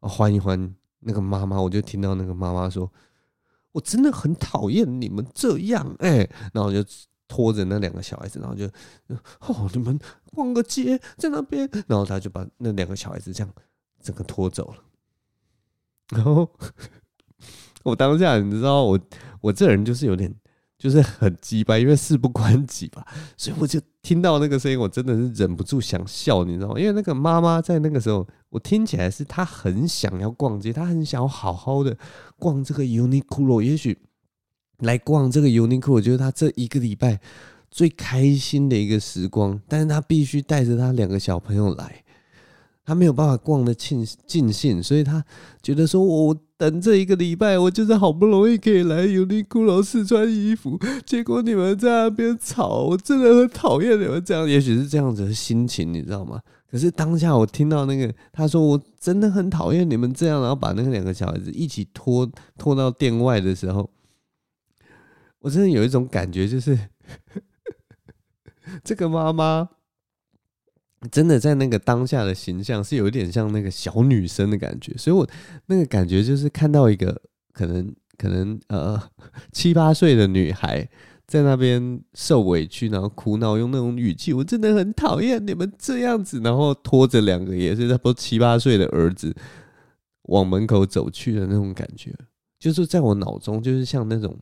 [0.00, 0.74] 欢一欢。
[1.00, 2.90] 那个妈妈，我就听到那个妈妈说
[3.70, 6.82] ：“我真的很讨厌你们这样。”哎，然后我就
[7.28, 8.66] 拖着那两个小孩子，然后就
[9.40, 9.98] 哦，你们
[10.34, 13.52] 逛个街在那边，然后他就把那两个小孩子这样
[14.00, 14.82] 整个拖走了。
[16.10, 16.48] 然后
[17.84, 19.00] 我当下你知道，我
[19.40, 20.34] 我这人就是有点。
[20.78, 23.02] 就是很鸡巴，因为事不关己吧，
[23.34, 26.78] 所以我就听到那个声音，我真的是忍不住想笑，你知道吗？
[26.78, 31.96] 因为那个妈妈在那个时候，我听起来是她很想要逛街，她很想要好好的
[32.38, 33.98] 逛这个 Uniqlo，也许
[34.78, 37.20] 来逛这个 Uniqlo，我觉得他这一个礼拜
[37.70, 42.02] 最开心的一个时光，但是他必须带着他两个小朋友来。
[42.88, 45.24] 他没有办法逛得尽尽兴，所以他
[45.60, 56.40] 觉得说：“我等这一个礼拜，我就是好不容易可以来 Uniqlo 试穿衣服，结果你们在那边吵，我真的很讨厌你们这样。”也许是这样子的心情，你知道吗？
[56.70, 63.90] 可是当下我听到那个他说：“我真的很讨厌你们这样。”然后把那个两个小孩子一起拖拖到店外的时候，
[65.46, 66.76] 我真的有一种感觉，就是
[68.82, 69.68] 这个妈妈。
[71.12, 75.28] 真的在那个当下的形象是有一点像那个小女生的感觉，所以我
[75.66, 77.20] 那个感觉就是看到一个
[77.52, 79.00] 可能可能呃
[79.52, 80.88] 七八岁的女孩
[81.26, 89.32] 在那边受委屈，然后哭闹，用那种语气，我真的很讨厌你们这样子，然后拖着两个也是差不多七八岁的儿子
[90.22, 92.12] 往门口走去的那种感觉，
[92.58, 94.36] 就是在我脑中就是像那种。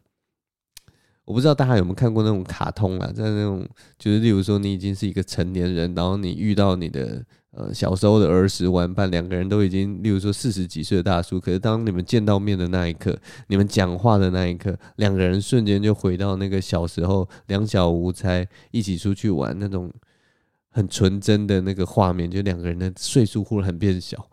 [1.25, 3.67] 我不知道大家有没有看过那种卡通啊，在那种
[3.99, 19.91] 就是，例如说你已经是一个成年人，然后你遇到你的呃小时候的儿时玩伴，两个人都已经，例如说四十几岁的大叔，可是当你们见到面的那一刻，你们讲话的那一刻，两个人瞬间就回到那个小时候两小无猜一起出去玩那种
[20.69, 24.29] 很纯真的那个画面，就两个人的岁数忽然变小。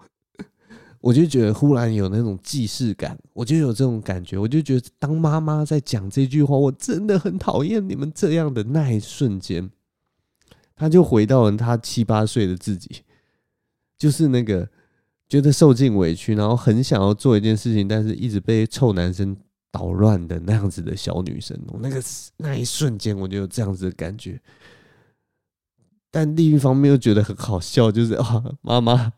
[1.02, 9.68] 我就觉得忽然有那种既视感，我就有这种感觉，我就觉得当妈妈在讲这句话，我真的很讨厌你们这样的那一瞬间，
[10.76, 13.02] 他就回到了他七八岁的自己，
[13.98, 14.70] 就是那个
[15.28, 19.36] 觉得受尽委屈，然后很想要做一件事情，但是一直被臭男生
[19.72, 21.60] 捣乱的那样子的小女生。
[21.80, 22.00] 那个
[22.38, 24.40] 那一瞬间，我就有这样子的感觉，
[26.12, 29.14] 但另一方面又觉得很好笑，就是啊，妈妈。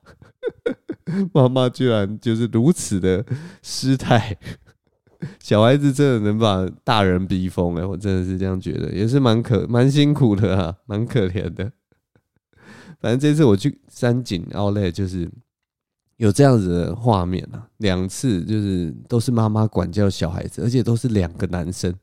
[1.34, 3.26] 妈妈居然就是如此的
[3.62, 4.38] 失态，
[5.40, 7.86] 小孩子真的能把大人逼疯哎！
[7.86, 11.72] 我真的是这样觉得，也是蛮可蛮辛苦的啊，蛮可怜的。
[13.00, 15.30] 反正这次我去山景奥莱，就是
[16.18, 21.94] 有这样子的画面啊，两次就是都是妈妈管教小孩子，而且都是两个男生，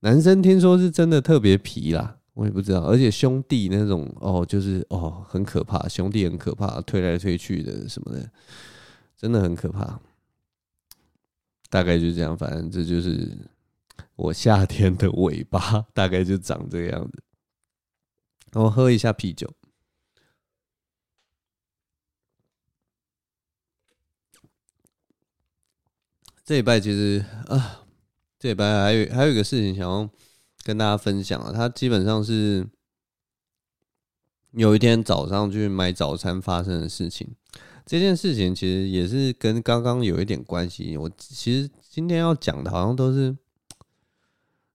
[0.00, 2.16] 男生听说是真的特别皮啦。
[2.32, 8.30] 我也不知道，而且兄弟那种哦，就是哦，很可怕，兄弟很可怕，推来推去的什么的，
[9.16, 10.00] 真的很可怕。
[11.68, 13.36] 大概就这样，反正这就是
[14.16, 17.22] 我夏天的尾巴，大概就长这个样子。
[18.52, 19.52] 我喝一下啤酒。
[26.44, 27.84] 这礼拜其实啊，
[28.38, 30.08] 这礼拜还有还有一个事情想要。
[30.62, 32.66] 跟大家分享啊，他基本上是
[34.52, 37.28] 有一天早上去买早餐发生的事情。
[37.86, 40.96] 这件事情其实也是跟刚刚有一点关系。
[40.96, 43.36] 我其实今天要讲的，好像都是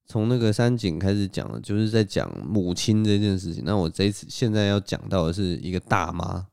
[0.06, 3.64] 从那个山井开始讲的，就是在讲母亲这件事情。
[3.66, 6.48] 那我这次现在要讲到的是一个大妈。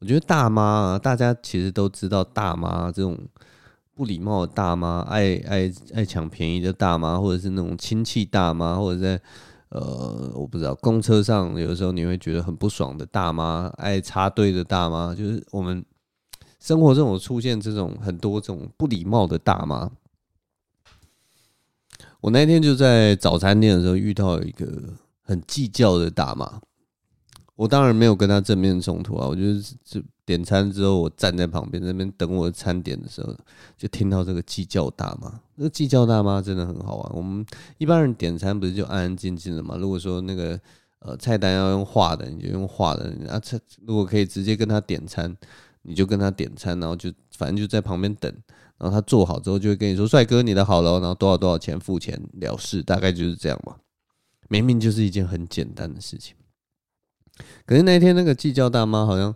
[0.00, 3.18] 我觉得大妈啊，大家其实都知道，大妈这种
[3.98, 9.20] 不礼貌的大妈，爱爱爱抢便宜的大妈，或者是那种亲戚大妈，或者在
[9.70, 15.84] 呃，我不知道公车上，有的时候你会觉得很不爽的大妈，爱插队的大妈，就是我们
[16.60, 19.90] 生活中有出现这种很多这种不礼貌的大妈。
[22.20, 26.60] 我那天就在早餐店的时候遇到一个很计较的大妈。
[27.58, 29.74] 我当然没有跟他正面冲突啊，我就是
[30.24, 33.36] 点餐之后，我站在旁边那边等我餐点的时候，
[33.76, 35.40] 就听到这个计较大妈。
[35.56, 37.16] 那个计较大妈真的很好玩。
[37.16, 37.44] 我们
[37.78, 39.76] 一般人点餐不是就安安静静的嘛？
[39.76, 40.56] 如果说那个
[41.00, 43.12] 呃菜单要用画的，你就用画的。
[43.28, 45.36] 啊，菜如果可以直接跟他点餐，
[45.82, 48.32] 你就跟他点餐，然后就反正就在旁边等，
[48.78, 53.74] 然后他做好之后就会跟你说：“帅哥，你的好了。”然后多少多少钱付钱了事，大概就是这样嘛。
[54.48, 56.36] 明明就是一件很简单的事情。
[57.66, 59.34] 可是那天那个计较大妈好像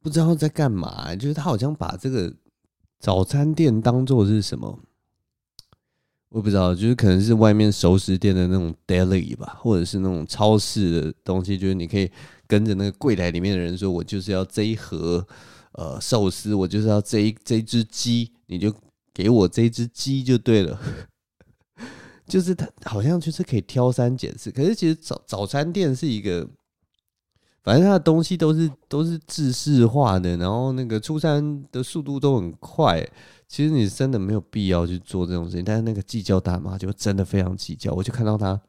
[0.00, 2.32] 不知道在干嘛，就是她好像把这个
[2.98, 4.78] 早餐店当做是什么，
[6.28, 12.10] 我不知道，就是可能是外面熟食店的那种 deli 吧，或者是那种超市的东西，就是你可以
[12.46, 15.26] 跟着那个柜台里面的人说，我就是要这一盒
[15.72, 18.74] 呃寿司，我就是要这一这只鸡，你就
[19.14, 20.78] 给我这只鸡就对了。
[22.26, 26.48] 就是他好像就是可以挑三拣四，可是其实早早餐店是一个。
[27.62, 33.08] 反正他的东西都是都是制式化的，然后那个出餐的速度都很快。
[33.46, 37.92] 其实你真的没有必要去做这种事情，但是那个计较大妈就真的非常计较。
[37.92, 38.60] 我就看到他，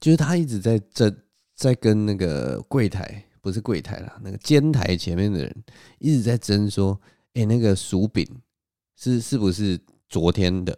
[0.00, 1.14] 就是他一直在争，
[1.54, 5.64] 在跟那个柜台，不是柜台啦，那个煎台前面的人
[5.98, 6.98] 一直在争说
[7.34, 8.26] ：“哎，那个薯饼
[8.96, 10.76] 是是不是昨天的？”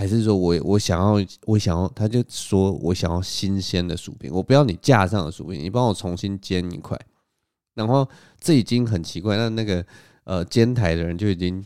[0.00, 6.98] 还是说我我想要我想要，他就说我想要新鲜的薯饼，我不要你架上的薯饼，你帮我重新煎一块。
[7.74, 8.08] 然后
[8.40, 9.84] 这已经很奇怪，那那个
[10.24, 11.62] 呃煎台的人就已经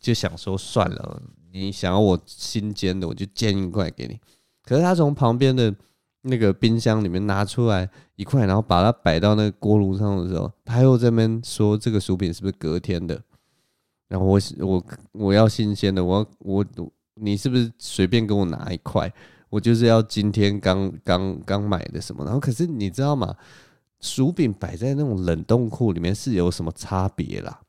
[0.00, 4.18] 就想说算了，你想要我新煎的，我就煎一块给你。
[4.64, 5.74] 可是他从旁边的
[6.22, 13.22] 那个冰箱里面拿出来一块，然后把它摆到那个锅炉上的时候，他又这边说这个薯饼是不是隔天的？
[14.08, 16.64] 然后我我我要新鲜的，我要我。
[17.14, 19.12] 你是不是随便跟我拿一块？
[19.50, 22.24] 我就是要今天刚刚刚买的什么？
[22.24, 23.36] 然后可是你知道吗？
[24.00, 27.60] 薯饼摆在那种冷冻库里面是有什么差别啦？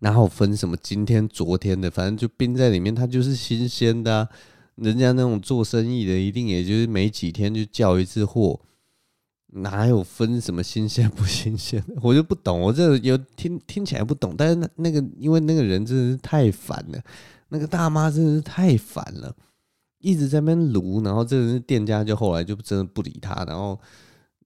[0.00, 4.28] 然后分什么今天、昨天的，反正就冰在里面，它就是新鲜的。
[4.76, 8.58] 人家那种做生意的，一定也就是没几天就叫一次货，
[9.48, 11.84] 哪有分什么新鲜不新鲜？
[12.00, 17.02] 我就不懂，我这有听听起来不懂，但是那那个因为那个人真的是太烦了。
[17.50, 19.34] 那个大妈真的是太烦了，
[19.98, 23.78] 一直在那边撸，然后这个店家就后来就真的不理他，然后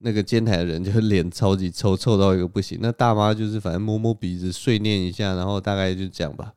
[0.01, 2.79] 那个监台的人就 脸超级臭，臭到一个不行。
[2.81, 6.53] 那大妈就是反正摸摸鼻子，碎念一下，然后大概就这样吧。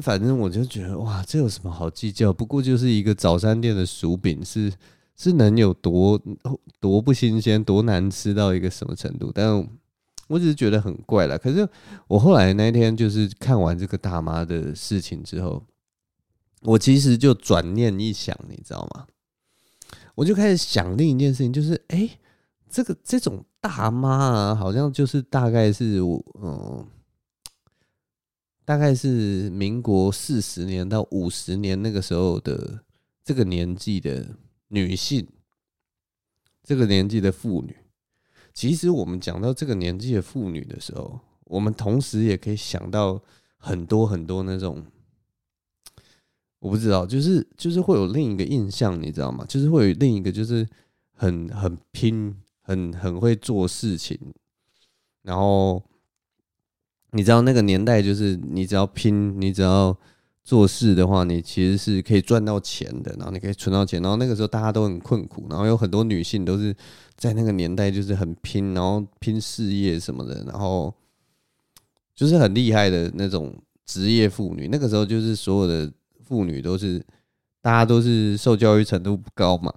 [0.00, 2.32] 反正我就觉得哇，这有什么好计较？
[2.32, 4.72] 不过就是一个早餐店的薯饼，是
[5.16, 6.20] 是能有多
[6.78, 9.32] 多不新鲜，多难吃到一个什么程度？
[9.34, 9.66] 但。
[10.28, 11.68] 我只是觉得很怪了，可是
[12.06, 15.62] 我后来那天就是看完这个大妈的事情之后，
[16.62, 19.06] 我其实就转念一想，你知道吗？
[20.14, 22.08] 我就开始想另一件事情，就是哎、
[22.70, 26.86] 这个这种大妈啊，好像就是大概是我嗯，
[28.64, 32.82] 大概是民国四十年到五十年那个时候的
[33.24, 34.26] 这个年纪的
[34.68, 35.26] 女性，
[36.62, 37.76] 这个年纪的妇女。
[38.52, 43.20] 其实我们讲到这个年纪的妇女的时候，我们同时也可以想到
[43.56, 44.84] 很多很多那种，
[46.58, 49.44] 我不知道，就是就是会有另一个印象，你知道吗？
[49.48, 50.68] 就是会有另一个，就是
[51.14, 54.18] 很很拼，很很会做事情，
[55.22, 55.82] 然后
[57.12, 59.98] 你知道那个年代，就是你只要拼，你只要。
[60.44, 66.74] 做事的话，你其实是可以赚到钱的，然后你可以存到钱，然后那个时候大家都很困苦，然后有很多女性都是
[67.16, 70.92] 在那个年代就是很拼，然后拼事业什么的，然后
[72.12, 73.54] 就是很厉害的那种
[73.86, 74.66] 职业妇女。
[74.66, 75.92] 那个时候就是所有的
[76.24, 77.00] 妇女都是
[77.60, 79.72] 大家都是受教育程度不高嘛，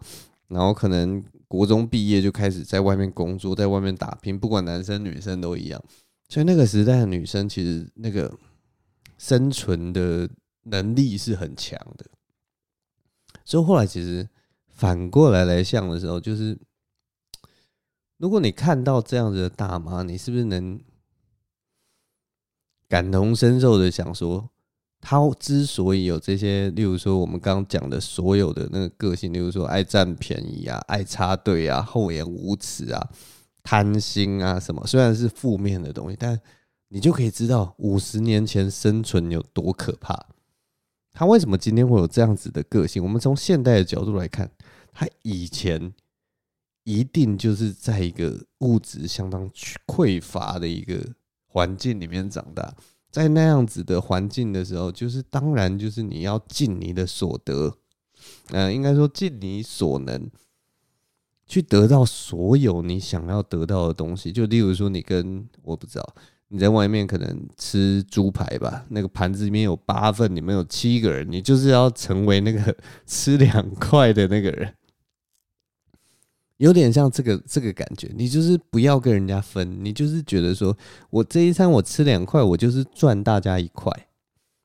[0.48, 5.80] 然后可能国中毕业就开始在外面工作，在外面打拼，不管男生女生都一样。
[6.28, 8.34] 所以那个时代的女生其实那个
[9.20, 10.28] 生存的。
[10.66, 12.06] 能力是很强的，
[13.44, 14.28] 所以后来其实
[14.68, 16.58] 反过来来想的时候，就是
[18.18, 20.80] 如果你看到这样子的大妈，你是不是能
[22.88, 24.50] 感同身受的想说，
[25.02, 33.10] 他之所以有这些，例如说我们刚刚讲的所有的那个个性，例如说爱占便宜啊、爱插队啊、厚颜无耻啊、
[33.62, 36.40] 贪心啊什么，虽然是负面的东西，但
[36.88, 40.26] 你就可以知道五十年前生存有多可怕。
[41.16, 43.02] 他为什么今天会有这样子的个性？
[43.02, 44.52] 我们从现代的角度来看，
[44.92, 45.94] 他以前
[46.84, 49.50] 一定就是在一个物质相当
[49.88, 51.02] 匮乏的一个
[51.48, 52.76] 环境里面长大。
[53.10, 57.78] 在那样子的环境的时候，就是当然就是你要尽你的所得，
[58.50, 60.30] 嗯，应该说尽你所能，
[61.48, 64.34] 去得到所有你想要得到的东西。
[64.34, 66.16] 就例如说，你跟我不知道
[66.50, 72.76] 你在外面可能吃猪排吧，那个盘子里面有八份，你们有七个人，你就是要成为那个
[73.06, 74.74] 吃两块的那个人。
[76.58, 80.78] 有点像这个这个感觉，你就是不要跟人家分，你就是觉得说
[81.10, 83.92] 我这一餐我吃两块，我就是赚大家一块，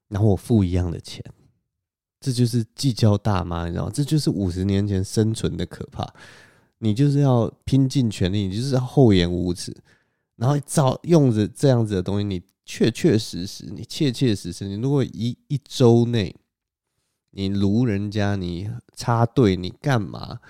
[0.09, 1.25] 然后我付一样的钱，
[2.21, 3.91] 这就是计较大妈，你知道吗？
[3.93, 6.07] 这就是五十年前生存的可怕。
[6.79, 9.75] 你就是要拼尽全力，你就是要厚颜无耻，
[10.41, 16.35] 然后照用着这样子的东西，你确确实实，你切切实实，你如果一一周内
[17.33, 20.41] 你卢人家，你插队，你干嘛？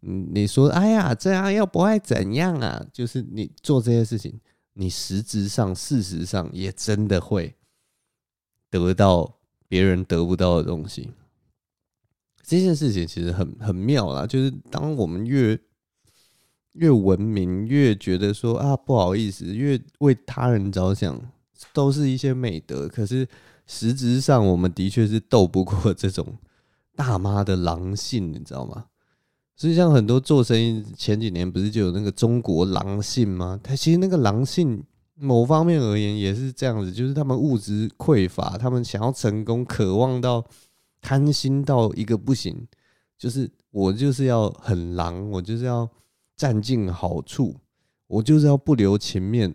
[0.00, 2.84] 你说，哎呀，这样又不会怎样啊？
[2.92, 4.40] 就是你做这些事情，
[4.72, 7.54] 你实质上、事实上也真的会
[8.68, 9.38] 得到
[9.68, 11.12] 别人得不到的东西。
[12.42, 15.56] 这件事情其实很很妙啦，就是当我们越
[16.76, 21.20] 越文明，越觉得说啊不好意思，越为他人着想，
[21.72, 22.86] 都是一些美德。
[22.86, 23.26] 可是
[23.66, 26.26] 实质上，我们的确是斗不过这种
[26.94, 28.86] 大妈的狼性，你知道吗？
[29.56, 33.58] 所以像很多做生意，前几年不是就有那个中国狼性吗？
[33.62, 40.44] 他其实那个狼性，某方面而言也是这样子，就是他们物质匮乏，他们想要成功，渴望到
[41.00, 42.68] 贪心到一个不行，
[43.16, 45.88] 就是我就是要很狼，我就是要
[46.36, 47.54] 占尽好处，
[48.06, 49.54] 我就是要不留情面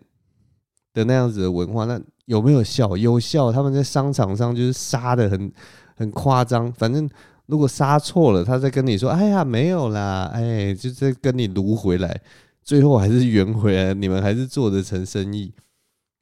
[0.92, 1.84] 的那样子的文化。
[1.84, 2.96] 那有没有效？
[2.96, 3.52] 有效。
[3.52, 5.52] 他们在商场上就是杀得很
[5.96, 7.08] 很夸张，反正。
[7.46, 12.22] 如果杀错了，他再跟你说：“哎呀，没有啦，哎，就再跟你撸回来，
[12.62, 15.52] 最后还是圆回来，你们还是做得成生意，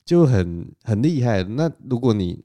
[0.04, 1.44] 就很很厉害。
[1.44, 2.42] 那如果你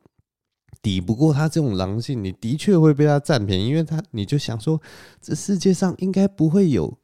[0.83, 4.79] 抵不过他这种狼性，你的确会被他占便宜，因为他你就想说，
[5.19, 6.95] 这世界上应该不会有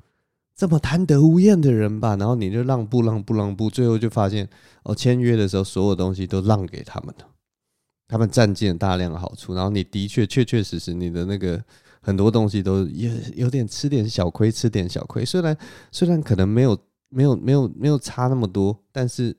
[0.62, 2.16] 这么贪得无厌的人吧？
[2.18, 4.47] 然后你就让步让步让步，最后就发现
[4.84, 7.28] 哦，签约的时候所有东西都让给他们了。”
[8.07, 11.59] 他们占尽了大量好处，然后你的确确确实实你的那个
[11.99, 15.26] 很多东西都有有点吃点小亏，吃点小亏。
[15.26, 15.57] 虽然
[15.91, 16.78] 虽然可能没有
[17.09, 19.36] 没有没有没有差那么多，但是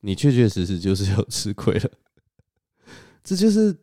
[0.00, 1.90] 你确确实实就是有吃亏了。
[3.22, 3.76] 这就是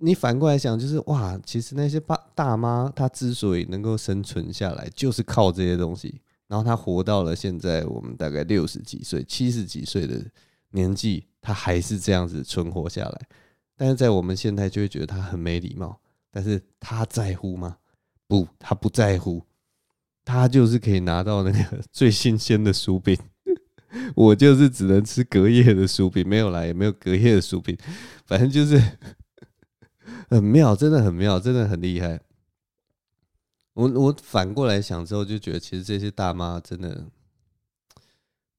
[0.00, 6.20] 你反过来想，就是哇，其实那些爸大妈她之所以能够生存下来，就是靠这些东西。
[6.48, 10.20] 然后她活到了现在，我们大概六十几岁、七十几岁的
[10.70, 11.24] 年纪。
[11.42, 13.20] 他还是这样子存活下来，
[13.74, 15.98] 但是在我们现在就会觉得他很没礼貌。
[16.30, 17.78] 但是他在乎吗？
[18.28, 19.42] 不，他不在乎。
[20.22, 23.16] 他就是可以拿到那个 最新鲜的薯饼，
[24.14, 27.74] 我就是只能吃隔夜的薯饼，没有啦，也没有隔夜的薯饼，
[28.26, 28.78] 反正就是
[30.30, 32.20] 很妙，真的很妙，真的很厉害。
[33.74, 37.06] 我我反过来想之后，就觉得其实这些大妈真的。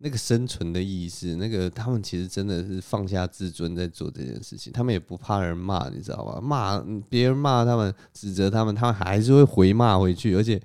[0.03, 6.41] 那个生存的意识，那个他们其实真的是放下自尊在做这件事情，他们也不怕人骂，你知道吗？
[6.41, 10.35] 骂别人骂他们，指责他们，他们还是会回骂回去。
[10.35, 10.59] 而且，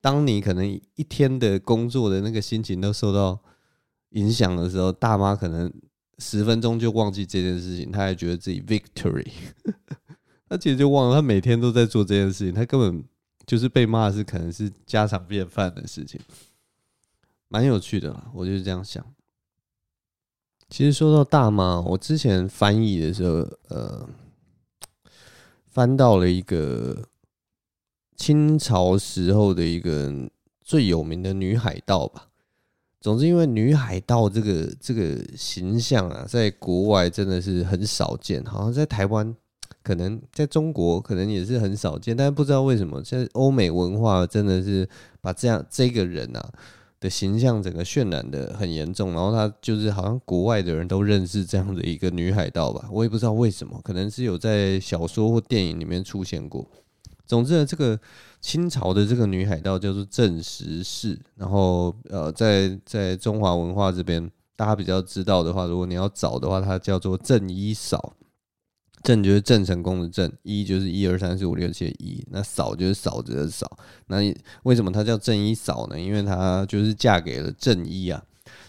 [0.00, 3.38] 当你可能一天的工作的那个心情都受到
[4.12, 5.70] 影响的时候，大妈可能
[6.16, 9.32] 十分钟就忘记这件事情，他还觉得自己 victory，
[10.48, 13.04] 他其实就忘了他每天都在做这件事情，他根本
[13.46, 16.20] 就是被骂是可能是家常便饭的事情。
[17.48, 19.04] 蛮有趣的啦，我就是这样想。
[20.68, 24.08] 其实说到大妈，我之前翻译的时候，呃，
[25.64, 27.04] 翻到了一个
[28.16, 30.28] 清朝时候的一个
[30.60, 32.28] 最有名的女海盗吧。
[33.00, 39.32] 总之，因为女海盗这个这个形象啊，在国外真的是很少见，好像在台湾，
[39.86, 44.88] 可能在中国可能也是很少见，但是不知道为什么，在欧美文化真的是
[45.20, 46.50] 把这样这个人啊。
[46.98, 56.66] 的形象整个渲染的很严重，然后他就是好像国外的人都认识这样的一个女海盗吧，我也不知道为什么，可能是有在小说或电影里面出现过。
[57.26, 58.00] 总之呢，这个
[58.40, 68.14] 清朝的这个女海盗叫做郑十氏，然后呃，在在中华文化这边大家比较知道的话，如果你要找的话，它叫做郑一嫂。
[69.06, 73.78] 郑就是郑成功的郑，一就是一二三四五六七的一，那嫂就是嫂子的嫂。
[74.08, 74.16] 那
[74.64, 76.00] 为什么他叫郑一嫂呢？
[76.00, 78.20] 因为他就是嫁给了郑一啊。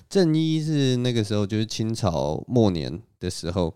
[0.07, 3.73] 郑一是那个时候就是清朝末年的时候，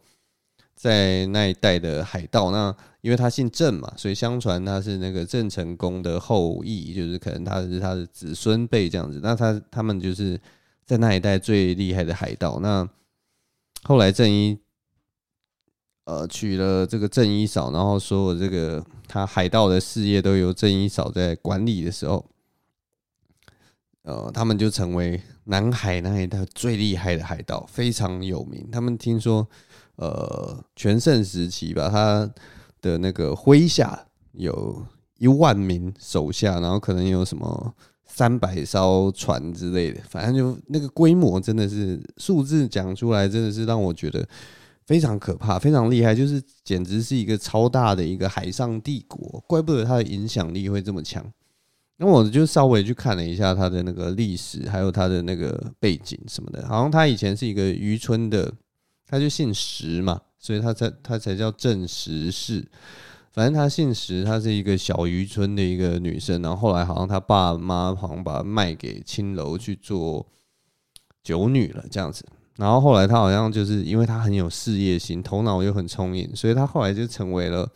[0.75, 2.51] 在那一带的海盗。
[2.51, 9.19] 那因为他姓郑嘛，所以相传他是那个郑成功的后裔，就是可能他是他的子孙辈这样子。
[9.23, 10.39] 那他他们就是
[10.85, 12.59] 在那一带最厉害的海盗。
[12.59, 12.87] 那
[13.81, 14.59] 后来郑一。
[16.05, 22.25] 呃，娶了这个郑一嫂，然后所有这个他海盗的事业都由郑一嫂在管理的时候，
[24.01, 28.67] 呃，他们就成为南海那一带最厉害的海盗，非常有名。
[28.71, 29.47] 他们听说，
[29.97, 32.29] 呃，全盛时期吧，他
[32.81, 34.83] 的那个麾下有
[35.19, 37.73] 一万名手下，然后可能有什么
[38.07, 44.27] 三百艘船之类的，反正就那个规模真的是数字讲出来，真的是让我觉得。
[44.91, 51.25] 非常可怕，非常厉害，就是简直是一个超大的一个海上帝国，怪不得它的影响力会这么强。
[51.95, 58.53] 那我就稍微去看了一下它的那个历史，还有它的那个背景什么的，好像他以前是一个渔村的，
[59.07, 62.67] 他就姓石嘛，所以他才他才叫郑石氏。
[63.31, 70.27] 反正他姓石，他是一个小渔村的一个女生，然后后来好像他爸妈好像把她卖给青楼去做
[71.23, 72.25] 酒女了，这样子。
[72.57, 77.67] 然后后来他好像就是因为他很有事业心，头脑又很聪颖，所以他后来就成为了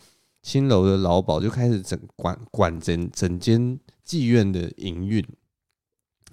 [0.43, 5.25] 青楼的老鸨，就开始整管管整整间妓院的营运，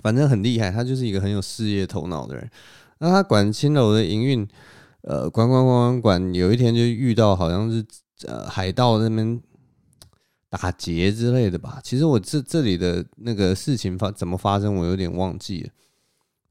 [0.02, 0.70] 反正很厉害。
[0.70, 2.50] 他就是一个很有事业头脑的人。
[2.98, 4.46] 那他管青楼的营运，
[5.02, 7.84] 呃，管管管管管，有一天就遇到好像是
[8.26, 9.40] 呃海盗那边
[10.50, 11.80] 打劫之类的吧。
[11.82, 15.70] 其实我这这里的那个事情发怎么发生，我有点忘记了。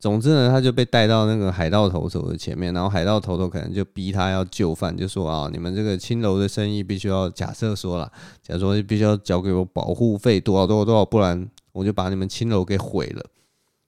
[0.02, 13.24] 总之呢，他就被带到那个海盗头头的前面，然后海盗头头可能就逼他要就范，就说啊，你们这个青楼的生意必须要假设说了，假如说必须要交给我保护费多少多少多少，不然我就把你们青楼给毁了。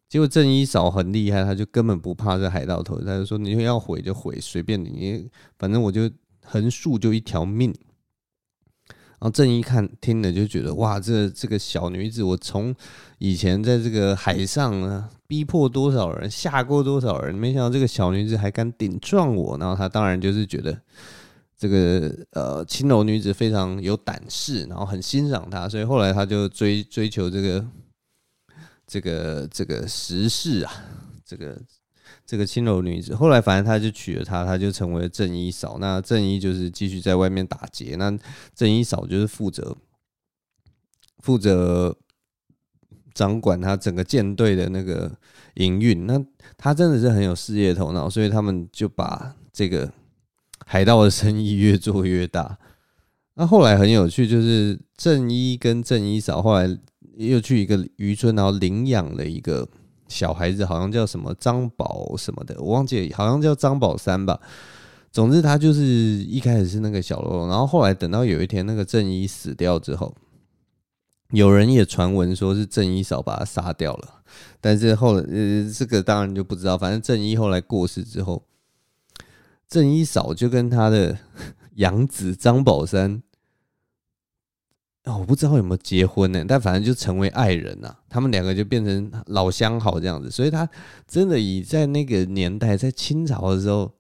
[0.07, 6.07] 结果郑一嫂很厉害，他就根本不怕这海盗头，他就说你要毁就毁，随便你，反正我就
[6.45, 7.73] 横竖就一条命。
[9.19, 12.75] 然后郑一看听了就觉得哇，这这个小女子，我从
[13.19, 19.57] 以前在这个海上呢，逼迫多少人，吓过多少人，没想到这个小女子还敢顶撞我。
[19.57, 20.79] 然后他当然就是觉得
[21.57, 27.65] 这个呃青楼女子非常有胆识，然后很欣赏她，所以后来他就追追求这个
[28.85, 30.71] 这个这个石氏啊，
[31.25, 31.59] 这个。
[32.25, 35.77] 这个青楼女子，后来反正他就娶了她，她就成为了正一嫂。
[35.79, 38.17] 那正一就是继续在外面打劫，那
[38.55, 39.75] 正一嫂就是负责
[41.19, 41.97] 负责
[43.13, 45.11] 掌管他整个舰队的那个
[45.55, 46.05] 营运。
[46.05, 46.23] 那
[46.57, 49.91] 他真的是很有事业头脑，所以他们就把这个
[50.65, 52.57] 海盗的生意越做越大。
[53.35, 56.77] 那后来很有趣，就是郑一跟郑一嫂后来
[57.17, 59.67] 又去一个渔村，然后领养了一个。
[60.09, 64.39] 小孩子好像叫什么张宝什么的，我忘记了，好像叫张宝三吧。
[65.11, 70.13] 总之，他就是一开始是那个小喽啰，然后后来等到有一天那个郑一死掉之后，
[71.33, 74.21] 有人也传闻说是郑一嫂把他杀掉了，
[74.61, 76.77] 但是后来呃，这个当然就不知道。
[76.77, 78.45] 反正郑一后来过世之后，
[79.67, 81.17] 郑一嫂就跟他的
[81.75, 83.23] 养子张宝山。
[85.05, 87.93] 哦，我不知道有没有结婚呢，但反正就成为爱人呐。
[88.07, 90.69] 他们两个就变成老相好这样子，所以他
[91.07, 93.91] 真的以在那个年代，在清朝的时候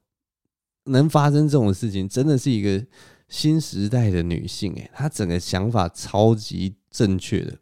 [0.85, 2.85] 能发生这种事情，真的是一个
[3.27, 7.57] 新时代的女性诶，她整个想法超级正确的，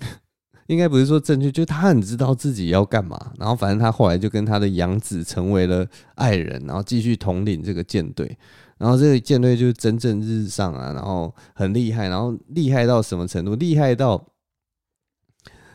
[0.66, 3.32] 应该不是说正确，就他很知道自己要干嘛。
[3.38, 8.36] 然后反正他后来就跟他的养子成为了爱人，然后继续统领这个舰队。
[8.78, 13.54] 然后这个舰队就蒸蒸日上啊，然后很厉害，然后厉害到什么程度？
[13.54, 14.26] 厉害到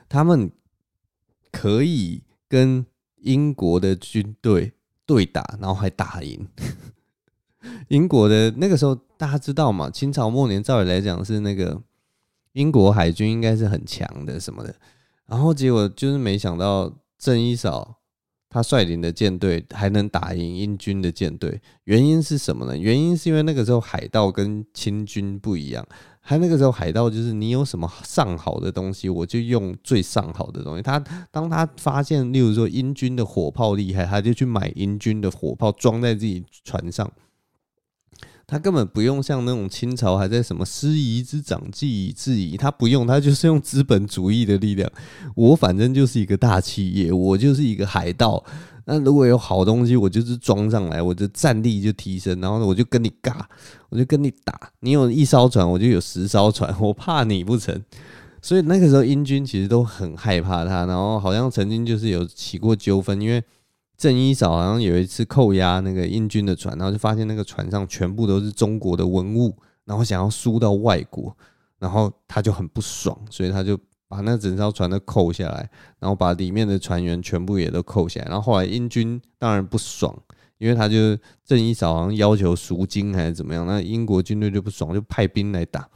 [0.09, 0.51] 他们
[1.51, 2.85] 可以跟
[3.21, 4.73] 英国的军队
[5.05, 6.45] 对打，然后还打赢。
[7.87, 9.89] 英国的那个时候大家知道嘛？
[9.89, 11.81] 清朝末年，照理来讲是那个
[12.57, 14.75] 英国海军应该是很强的什么的，
[15.27, 17.93] 然后结果就是没想到郑一嫂。
[18.49, 22.77] 他率领的舰队还能打赢英军的舰队，原因是什么呢？
[22.77, 25.85] 原因是因为那个时候海盗跟清军不一样，
[26.23, 30.81] 他那个时候海盗就是你有什么上好的东西，我就用最上好的东西。
[30.81, 30.97] 他
[31.29, 37.11] 当他发现，例如说英军的火炮厉害，他就去买英军的火炮装在自己船上。
[38.49, 44.89] 他根本不用像那种清朝还在什么师夷之长技以制夷，他不用，他就是用资本主义的力量。
[45.35, 48.41] 我反正就是一个大企业，我就是一个海盗。
[48.85, 53.33] 那如果有好东西，我就是装上来，我的战力就提升，然后我就跟你尬，
[53.89, 54.57] 我就跟你打。
[54.79, 57.83] 你有一艘船，我就有十艘船，我怕你不成？
[58.41, 63.43] 所以那个时候英军其实都很害怕他，然后好像曾经就是有起过纠纷，因为。
[63.97, 71.35] 郑一嫂好像有一次扣押那个英军的船，然后就发现那个船上全部都是中国的文物，然后想要输到外国，
[71.79, 73.75] 然后他就很不爽，所以他就
[74.07, 75.67] 把那整艘船都扣下来，
[75.99, 78.27] 然后把里面的船员全部也都扣下来。
[78.27, 80.15] 然后后来英军当然不爽，
[80.59, 85.89] 因为他就郑一嫂好像要求赎金还是怎么样，那英国军队就不爽，就派兵来打。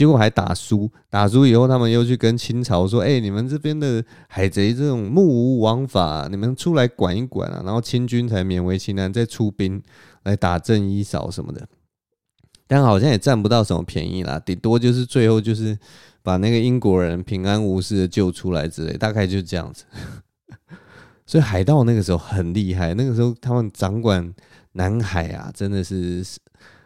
[0.00, 9.82] 结果还打输，打输以后，他们又去跟清朝说：“哎、你们这边的海贼这种目无王法，你们出来管一管啊！”然后清军才勉为其难再出兵
[10.22, 11.68] 来打郑一嫂什么的，
[12.66, 15.78] 但好像也占不到什么便宜啦，顶多就是最后就是
[16.22, 19.84] 把那个英国人平安无事的救出来之类，大概就这样子。
[21.26, 24.32] 所以海盗那个时候很厉害，那个时候他们掌管
[24.72, 26.24] 南海啊，真的是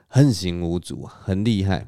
[0.08, 1.86] 横行无阻啊，很厉害。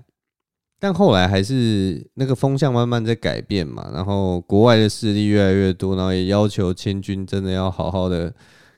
[0.78, 8.32] 但后来还是那个风向慢慢在改变嘛，然后国外的势力越来越多，然后也要求清军真的要好好的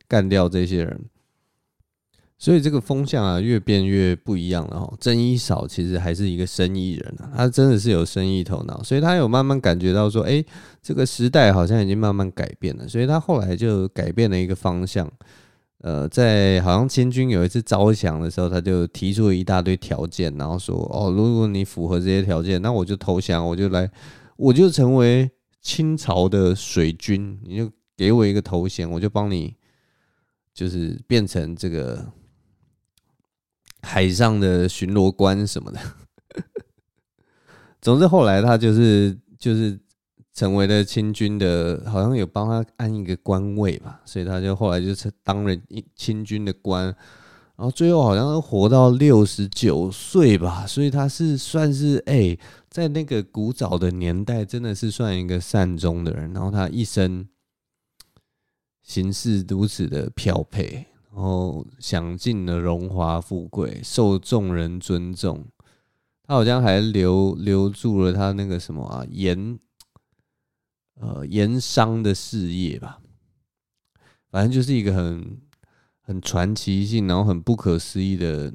[0.07, 1.01] 干掉这些人，
[2.38, 4.94] 所以这个风向啊越变越不一样了哈。
[5.01, 10.44] 郑一少其实还是一个生意人啊，他真的是有生意头脑，所以他有慢慢感觉到说，哎，
[10.80, 15.11] 这个时代好像已经慢慢改变了，所以他后来就改变了一个方向。
[15.81, 23.89] 呃，在好像清军有一次招降的时候，他就提出一大堆条件，然后说：“哦，如果你符合这些条件，那我就投降，我就来，
[24.37, 25.31] 我就成为
[25.62, 29.55] 清朝的水军，你就给我一个头衔，我就帮你，
[30.53, 32.05] 就是变成这个
[33.83, 35.79] 海上的巡逻官什么的。
[37.81, 39.79] ”总之，后来他就是就是。
[40.39, 45.51] 成为了清军的，好像有帮他安一个官位吧，所以他就后来就是当了
[45.97, 46.95] 清军的官，然
[47.57, 52.39] 后最后好像活到六十九岁吧，所以他是算是哎、
[52.70, 56.32] 在那个古早的年代，真的是算一个善终的人。
[56.32, 57.26] 然后他一生
[58.84, 65.45] 行事如此的飘配，然后享尽了荣华富贵，受众人尊重。
[66.22, 69.59] 他好像还留留住了他那个什么啊盐。
[71.01, 72.99] 呃，盐商的事业吧，
[74.30, 75.38] 反正就是一个很
[76.01, 78.53] 很传奇性，然后很不可思议的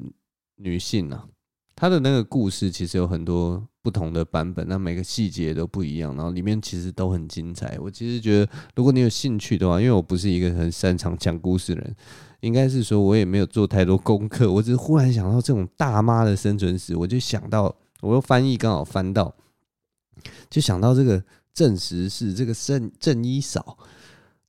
[0.58, 1.26] 女性啊。
[1.74, 7.78] 她的那个故事其实有很多不同的版本，那每个细节都不一样，然后里面其实都很精彩。
[7.80, 11.96] 我其实觉得，如果你有兴趣的话，因为我不是一个很擅长讲故事的人，
[12.42, 19.34] 应该是说我也没有做太多功课，我只是忽然想到这种大妈的生存史，我就想到，我又翻译刚好翻到，
[20.50, 21.24] 就想到这个。
[21.54, 23.78] 证实是这个郑郑一嫂，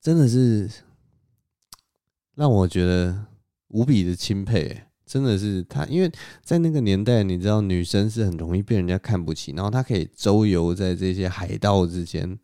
[0.00, 0.70] 真的是
[2.34, 3.26] 让我觉得
[3.68, 4.82] 无比的钦佩。
[5.06, 6.10] 真的是他，因为
[6.42, 12.38] 在那个年代，你知道女生是很容易被人家看不起，然后她可以周游在这些海盗之间，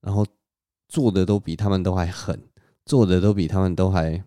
[0.00, 0.24] 然后
[0.88, 2.40] 做的都比他们都还狠，
[2.86, 4.22] 做的都比他们都还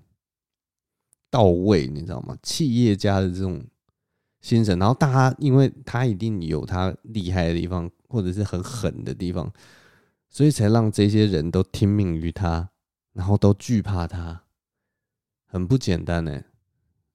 [1.30, 2.38] 到位，你知道吗？
[2.44, 3.64] 企业家的这种
[4.42, 7.90] 精神，然后大家因为他一定有他厉害的地方。
[8.12, 9.52] 或者是很狠的地方，
[10.30, 12.70] 所以才让这些人都听命于他，
[13.14, 14.44] 然后都惧怕他，
[15.46, 16.44] 很不简单呢，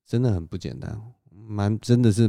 [0.07, 2.29] 真的很不简单，蛮真的是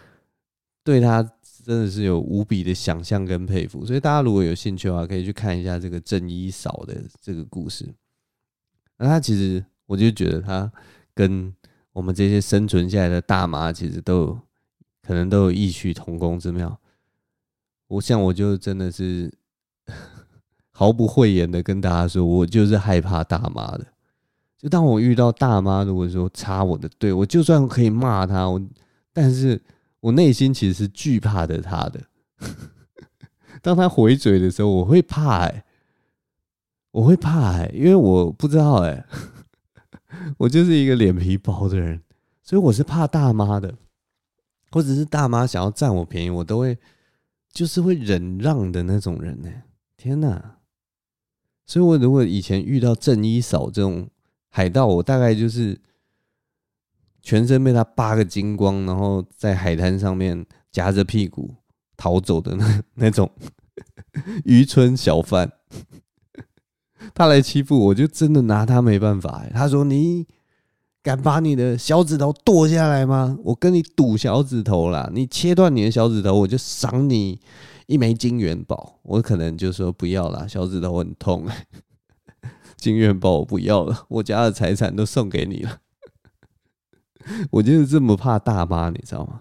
[0.84, 1.22] 对他
[1.64, 3.84] 真的是有无比的想象跟佩服。
[3.84, 7.88] 所以大家如果有兴趣的话，可以去看一下这个郑一扫的这个故事。
[8.96, 10.70] 那他其实，我就觉得他
[11.14, 11.54] 跟
[11.92, 14.40] 我们这些生存下来的大妈，其实都有
[15.02, 16.80] 可能都有异曲同工之妙。
[17.90, 19.32] 我想，我就真的是
[20.70, 23.84] 毫不讳言的跟大家说，我就是害怕大妈的。
[24.56, 28.62] 就当我遇到大妈，如果说插我的队，我就算可以骂他，我，
[29.12, 29.60] 但是
[29.98, 32.00] 我内心其实是惧怕的他的。
[33.60, 35.64] 当他回嘴的时候，我会怕哎、
[36.92, 39.04] 我会怕哎、因为我不知道哎、
[40.38, 42.00] 我就是一个脸皮薄的人，
[42.44, 43.74] 所以我是怕大妈的，
[44.70, 46.78] 或者是大妈想要占我便宜，我都会。
[47.52, 49.50] 就是会忍让的那种人呢，
[49.96, 50.56] 天哪！
[51.66, 54.08] 所以我如果以前遇到郑一嫂这种
[54.48, 55.80] 海盗，我大概就是
[57.22, 61.54] 全身被他扒个精光，然后在海滩上面夹着屁股
[61.96, 63.30] 逃走的那 那种
[64.44, 65.52] 渔村小贩。
[67.14, 69.44] 他来欺负我，就真的拿他没办法。
[69.54, 70.26] 他说：“你
[71.02, 73.38] 敢把你的小指头剁下来吗？
[73.42, 75.10] 我跟你赌小指头啦！
[75.14, 77.40] 你切断你的小指头，我就赏你
[77.86, 78.98] 一枚金元宝。
[79.02, 81.48] 我可能就说不要啦，小指头很痛，
[82.76, 85.80] 金元宝我不要了，我家的财产都送给你了。
[87.50, 89.40] 我就是这么怕大妈，你知道吗？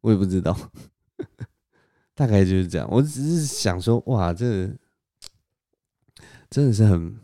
[0.00, 0.56] 我也不知道，
[2.16, 2.88] 大概就是这样。
[2.90, 4.68] 我只是想说，哇，这
[6.50, 7.16] 真的是很。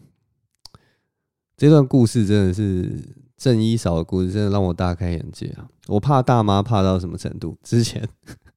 [1.57, 2.93] 这段故事真的是
[3.39, 5.67] 郑一嫂的故事，真的让我大开眼界啊！
[5.87, 7.57] 我怕大妈怕到什么程度？
[7.63, 8.07] 之前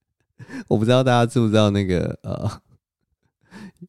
[0.68, 2.50] 我不知道大家知不知道那个呃，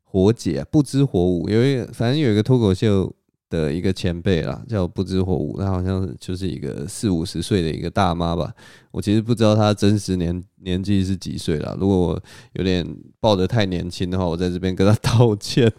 [0.05, 3.13] 火姐不知火舞，有一个反正有一个脱口秀
[3.49, 8.55] 的一个前辈啦，叫不知火舞，她好像就是一个四五十岁的一个大妈吧。
[8.93, 11.77] 我其实不知道她真实年年纪是几岁啦。
[11.81, 12.87] 如果我有点
[13.19, 15.73] 抱得太年轻的话，我在这边跟她道歉。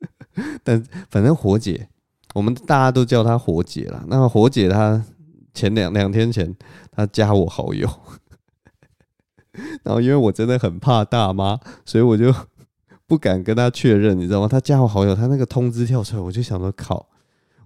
[0.64, 1.90] 但反正火姐。
[2.34, 4.04] 我们大家都叫她火姐啦。
[4.08, 5.02] 那火姐她
[5.52, 6.54] 前两两天前，
[6.92, 7.88] 她加我好友，
[9.82, 12.32] 然后因为我真的很怕大妈，所以我就
[13.06, 14.48] 不敢跟她确认，你知道吗？
[14.48, 17.08] 她加我好友，她那个通知跳出来，我就想说靠，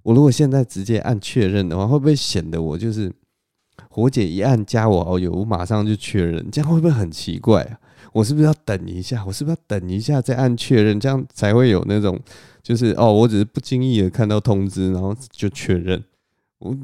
[0.03, 3.13] 我如果现在直接按确认的话，会不会显得我就是
[3.91, 7.79] 火姐一按加我好友，我马上就确认，这样会不会很奇怪啊？
[8.13, 9.25] 我是不是要等一下？
[9.27, 12.19] 我是不是要等一下再按确认，这样才会有那种？
[12.63, 16.03] 就是哦，我只是不经意的看到通知，然后就确认，
[16.59, 16.75] 我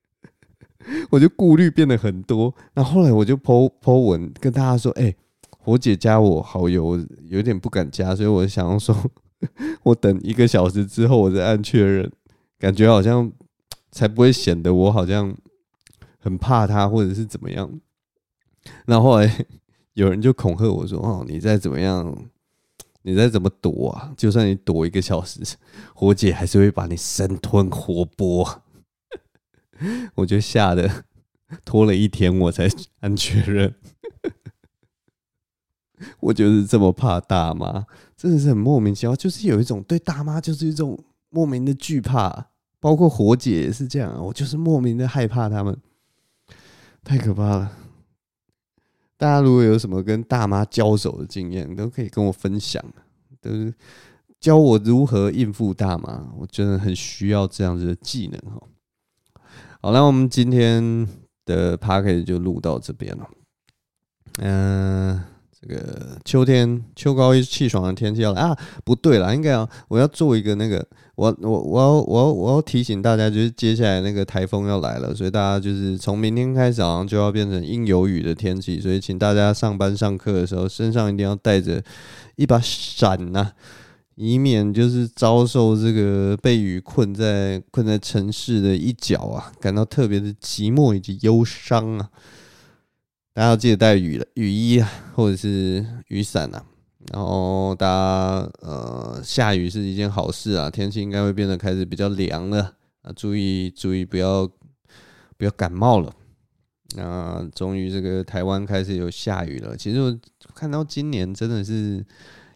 [1.10, 2.54] 我就顾虑变得很多。
[2.74, 5.16] 然后后来我就 po 文跟大家说，哎、欸，
[5.58, 8.94] 火姐加我好友，有点不敢加，所以我想要说，
[9.84, 12.12] 我等一个小时之后我再按确认，
[12.58, 13.32] 感觉好像
[13.90, 15.34] 才不会显得我好像
[16.18, 17.80] 很怕他或者是怎么样。
[18.84, 19.46] 然后后来
[19.94, 22.16] 有人就恐吓我说，哦，你再怎么样。
[23.02, 24.12] 你再怎么躲啊？
[24.14, 25.40] 就算你躲一个小时，
[25.94, 28.58] 火姐还是会把你生吞活剥。
[30.16, 31.04] 我就吓得
[31.64, 32.68] 拖了一天，我才
[33.00, 33.74] 按确认。
[36.20, 37.86] 我就是这么怕大妈，
[38.18, 39.16] 真的是很莫名其妙。
[39.16, 44.22] 就是有一种对大妈就是一种莫名的惧怕，包括火姐也是这样。
[44.26, 45.74] 我就是莫名的害怕他们，
[47.02, 47.72] 太可怕了。
[49.20, 52.82] 大家如果有什么跟大妈交手的经验，都可以跟我分享，
[53.38, 53.70] 都是
[54.40, 58.58] 教我如何应付大妈，我真的很需要这样子的技能哈。
[59.82, 61.06] 好，那我们今天
[61.44, 63.28] 的 podcast 就录到这边了，
[64.38, 65.22] 嗯、
[65.62, 68.56] 这个秋天秋高气爽的天气要来啊！
[68.82, 70.82] 不对了，应该要我要做一个那个，
[71.16, 81.82] 我我我要我要我要提醒大家，就是接下来那个台风要来了，所以大家就是从明天开始好像就要变成阴有雨的天气，所以请大家上班上课的时候身上一定要带着
[82.36, 83.52] 一把伞呐、
[84.14, 92.08] 以免就是遭受这个被雨困在困在城市的一角啊，感到特别的寂寞以及忧伤啊。
[93.32, 96.64] 大家要记得带雨雨衣啊，或者是雨伞啊。
[97.12, 103.12] 然后大家呃，下雨是一件好事啊，天气应该会变得开始比较凉了啊。
[103.14, 104.46] 注意注意，不要
[105.36, 106.12] 不要感冒了。
[106.96, 109.76] 那终于这个台湾开始有下雨了。
[109.76, 110.18] 其实我
[110.54, 112.04] 看到今年真的是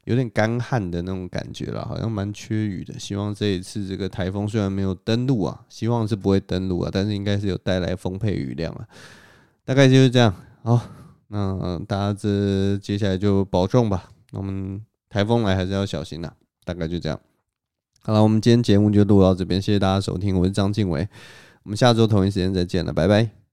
[0.05, 2.99] 有点干旱的那种感觉了，好像蛮缺雨的。
[2.99, 8.87] 希望这一次这个台风虽然没有登陆啊，希望是不会登陆啊，但是应该是有带来丰沛雨量啊。
[9.65, 10.35] 大概就是这样。
[10.65, 10.81] 好，
[11.29, 14.11] 那大家这接下来就保重吧。
[14.33, 16.35] 我们台风来还是要小心的。
[16.65, 17.21] 大概就这样。
[18.01, 21.07] 好了，我们今天节目就录到这边，谢谢大家收听，我是张靖伟，
[21.65, 23.44] 我们下周同一时间再见了，拜拜。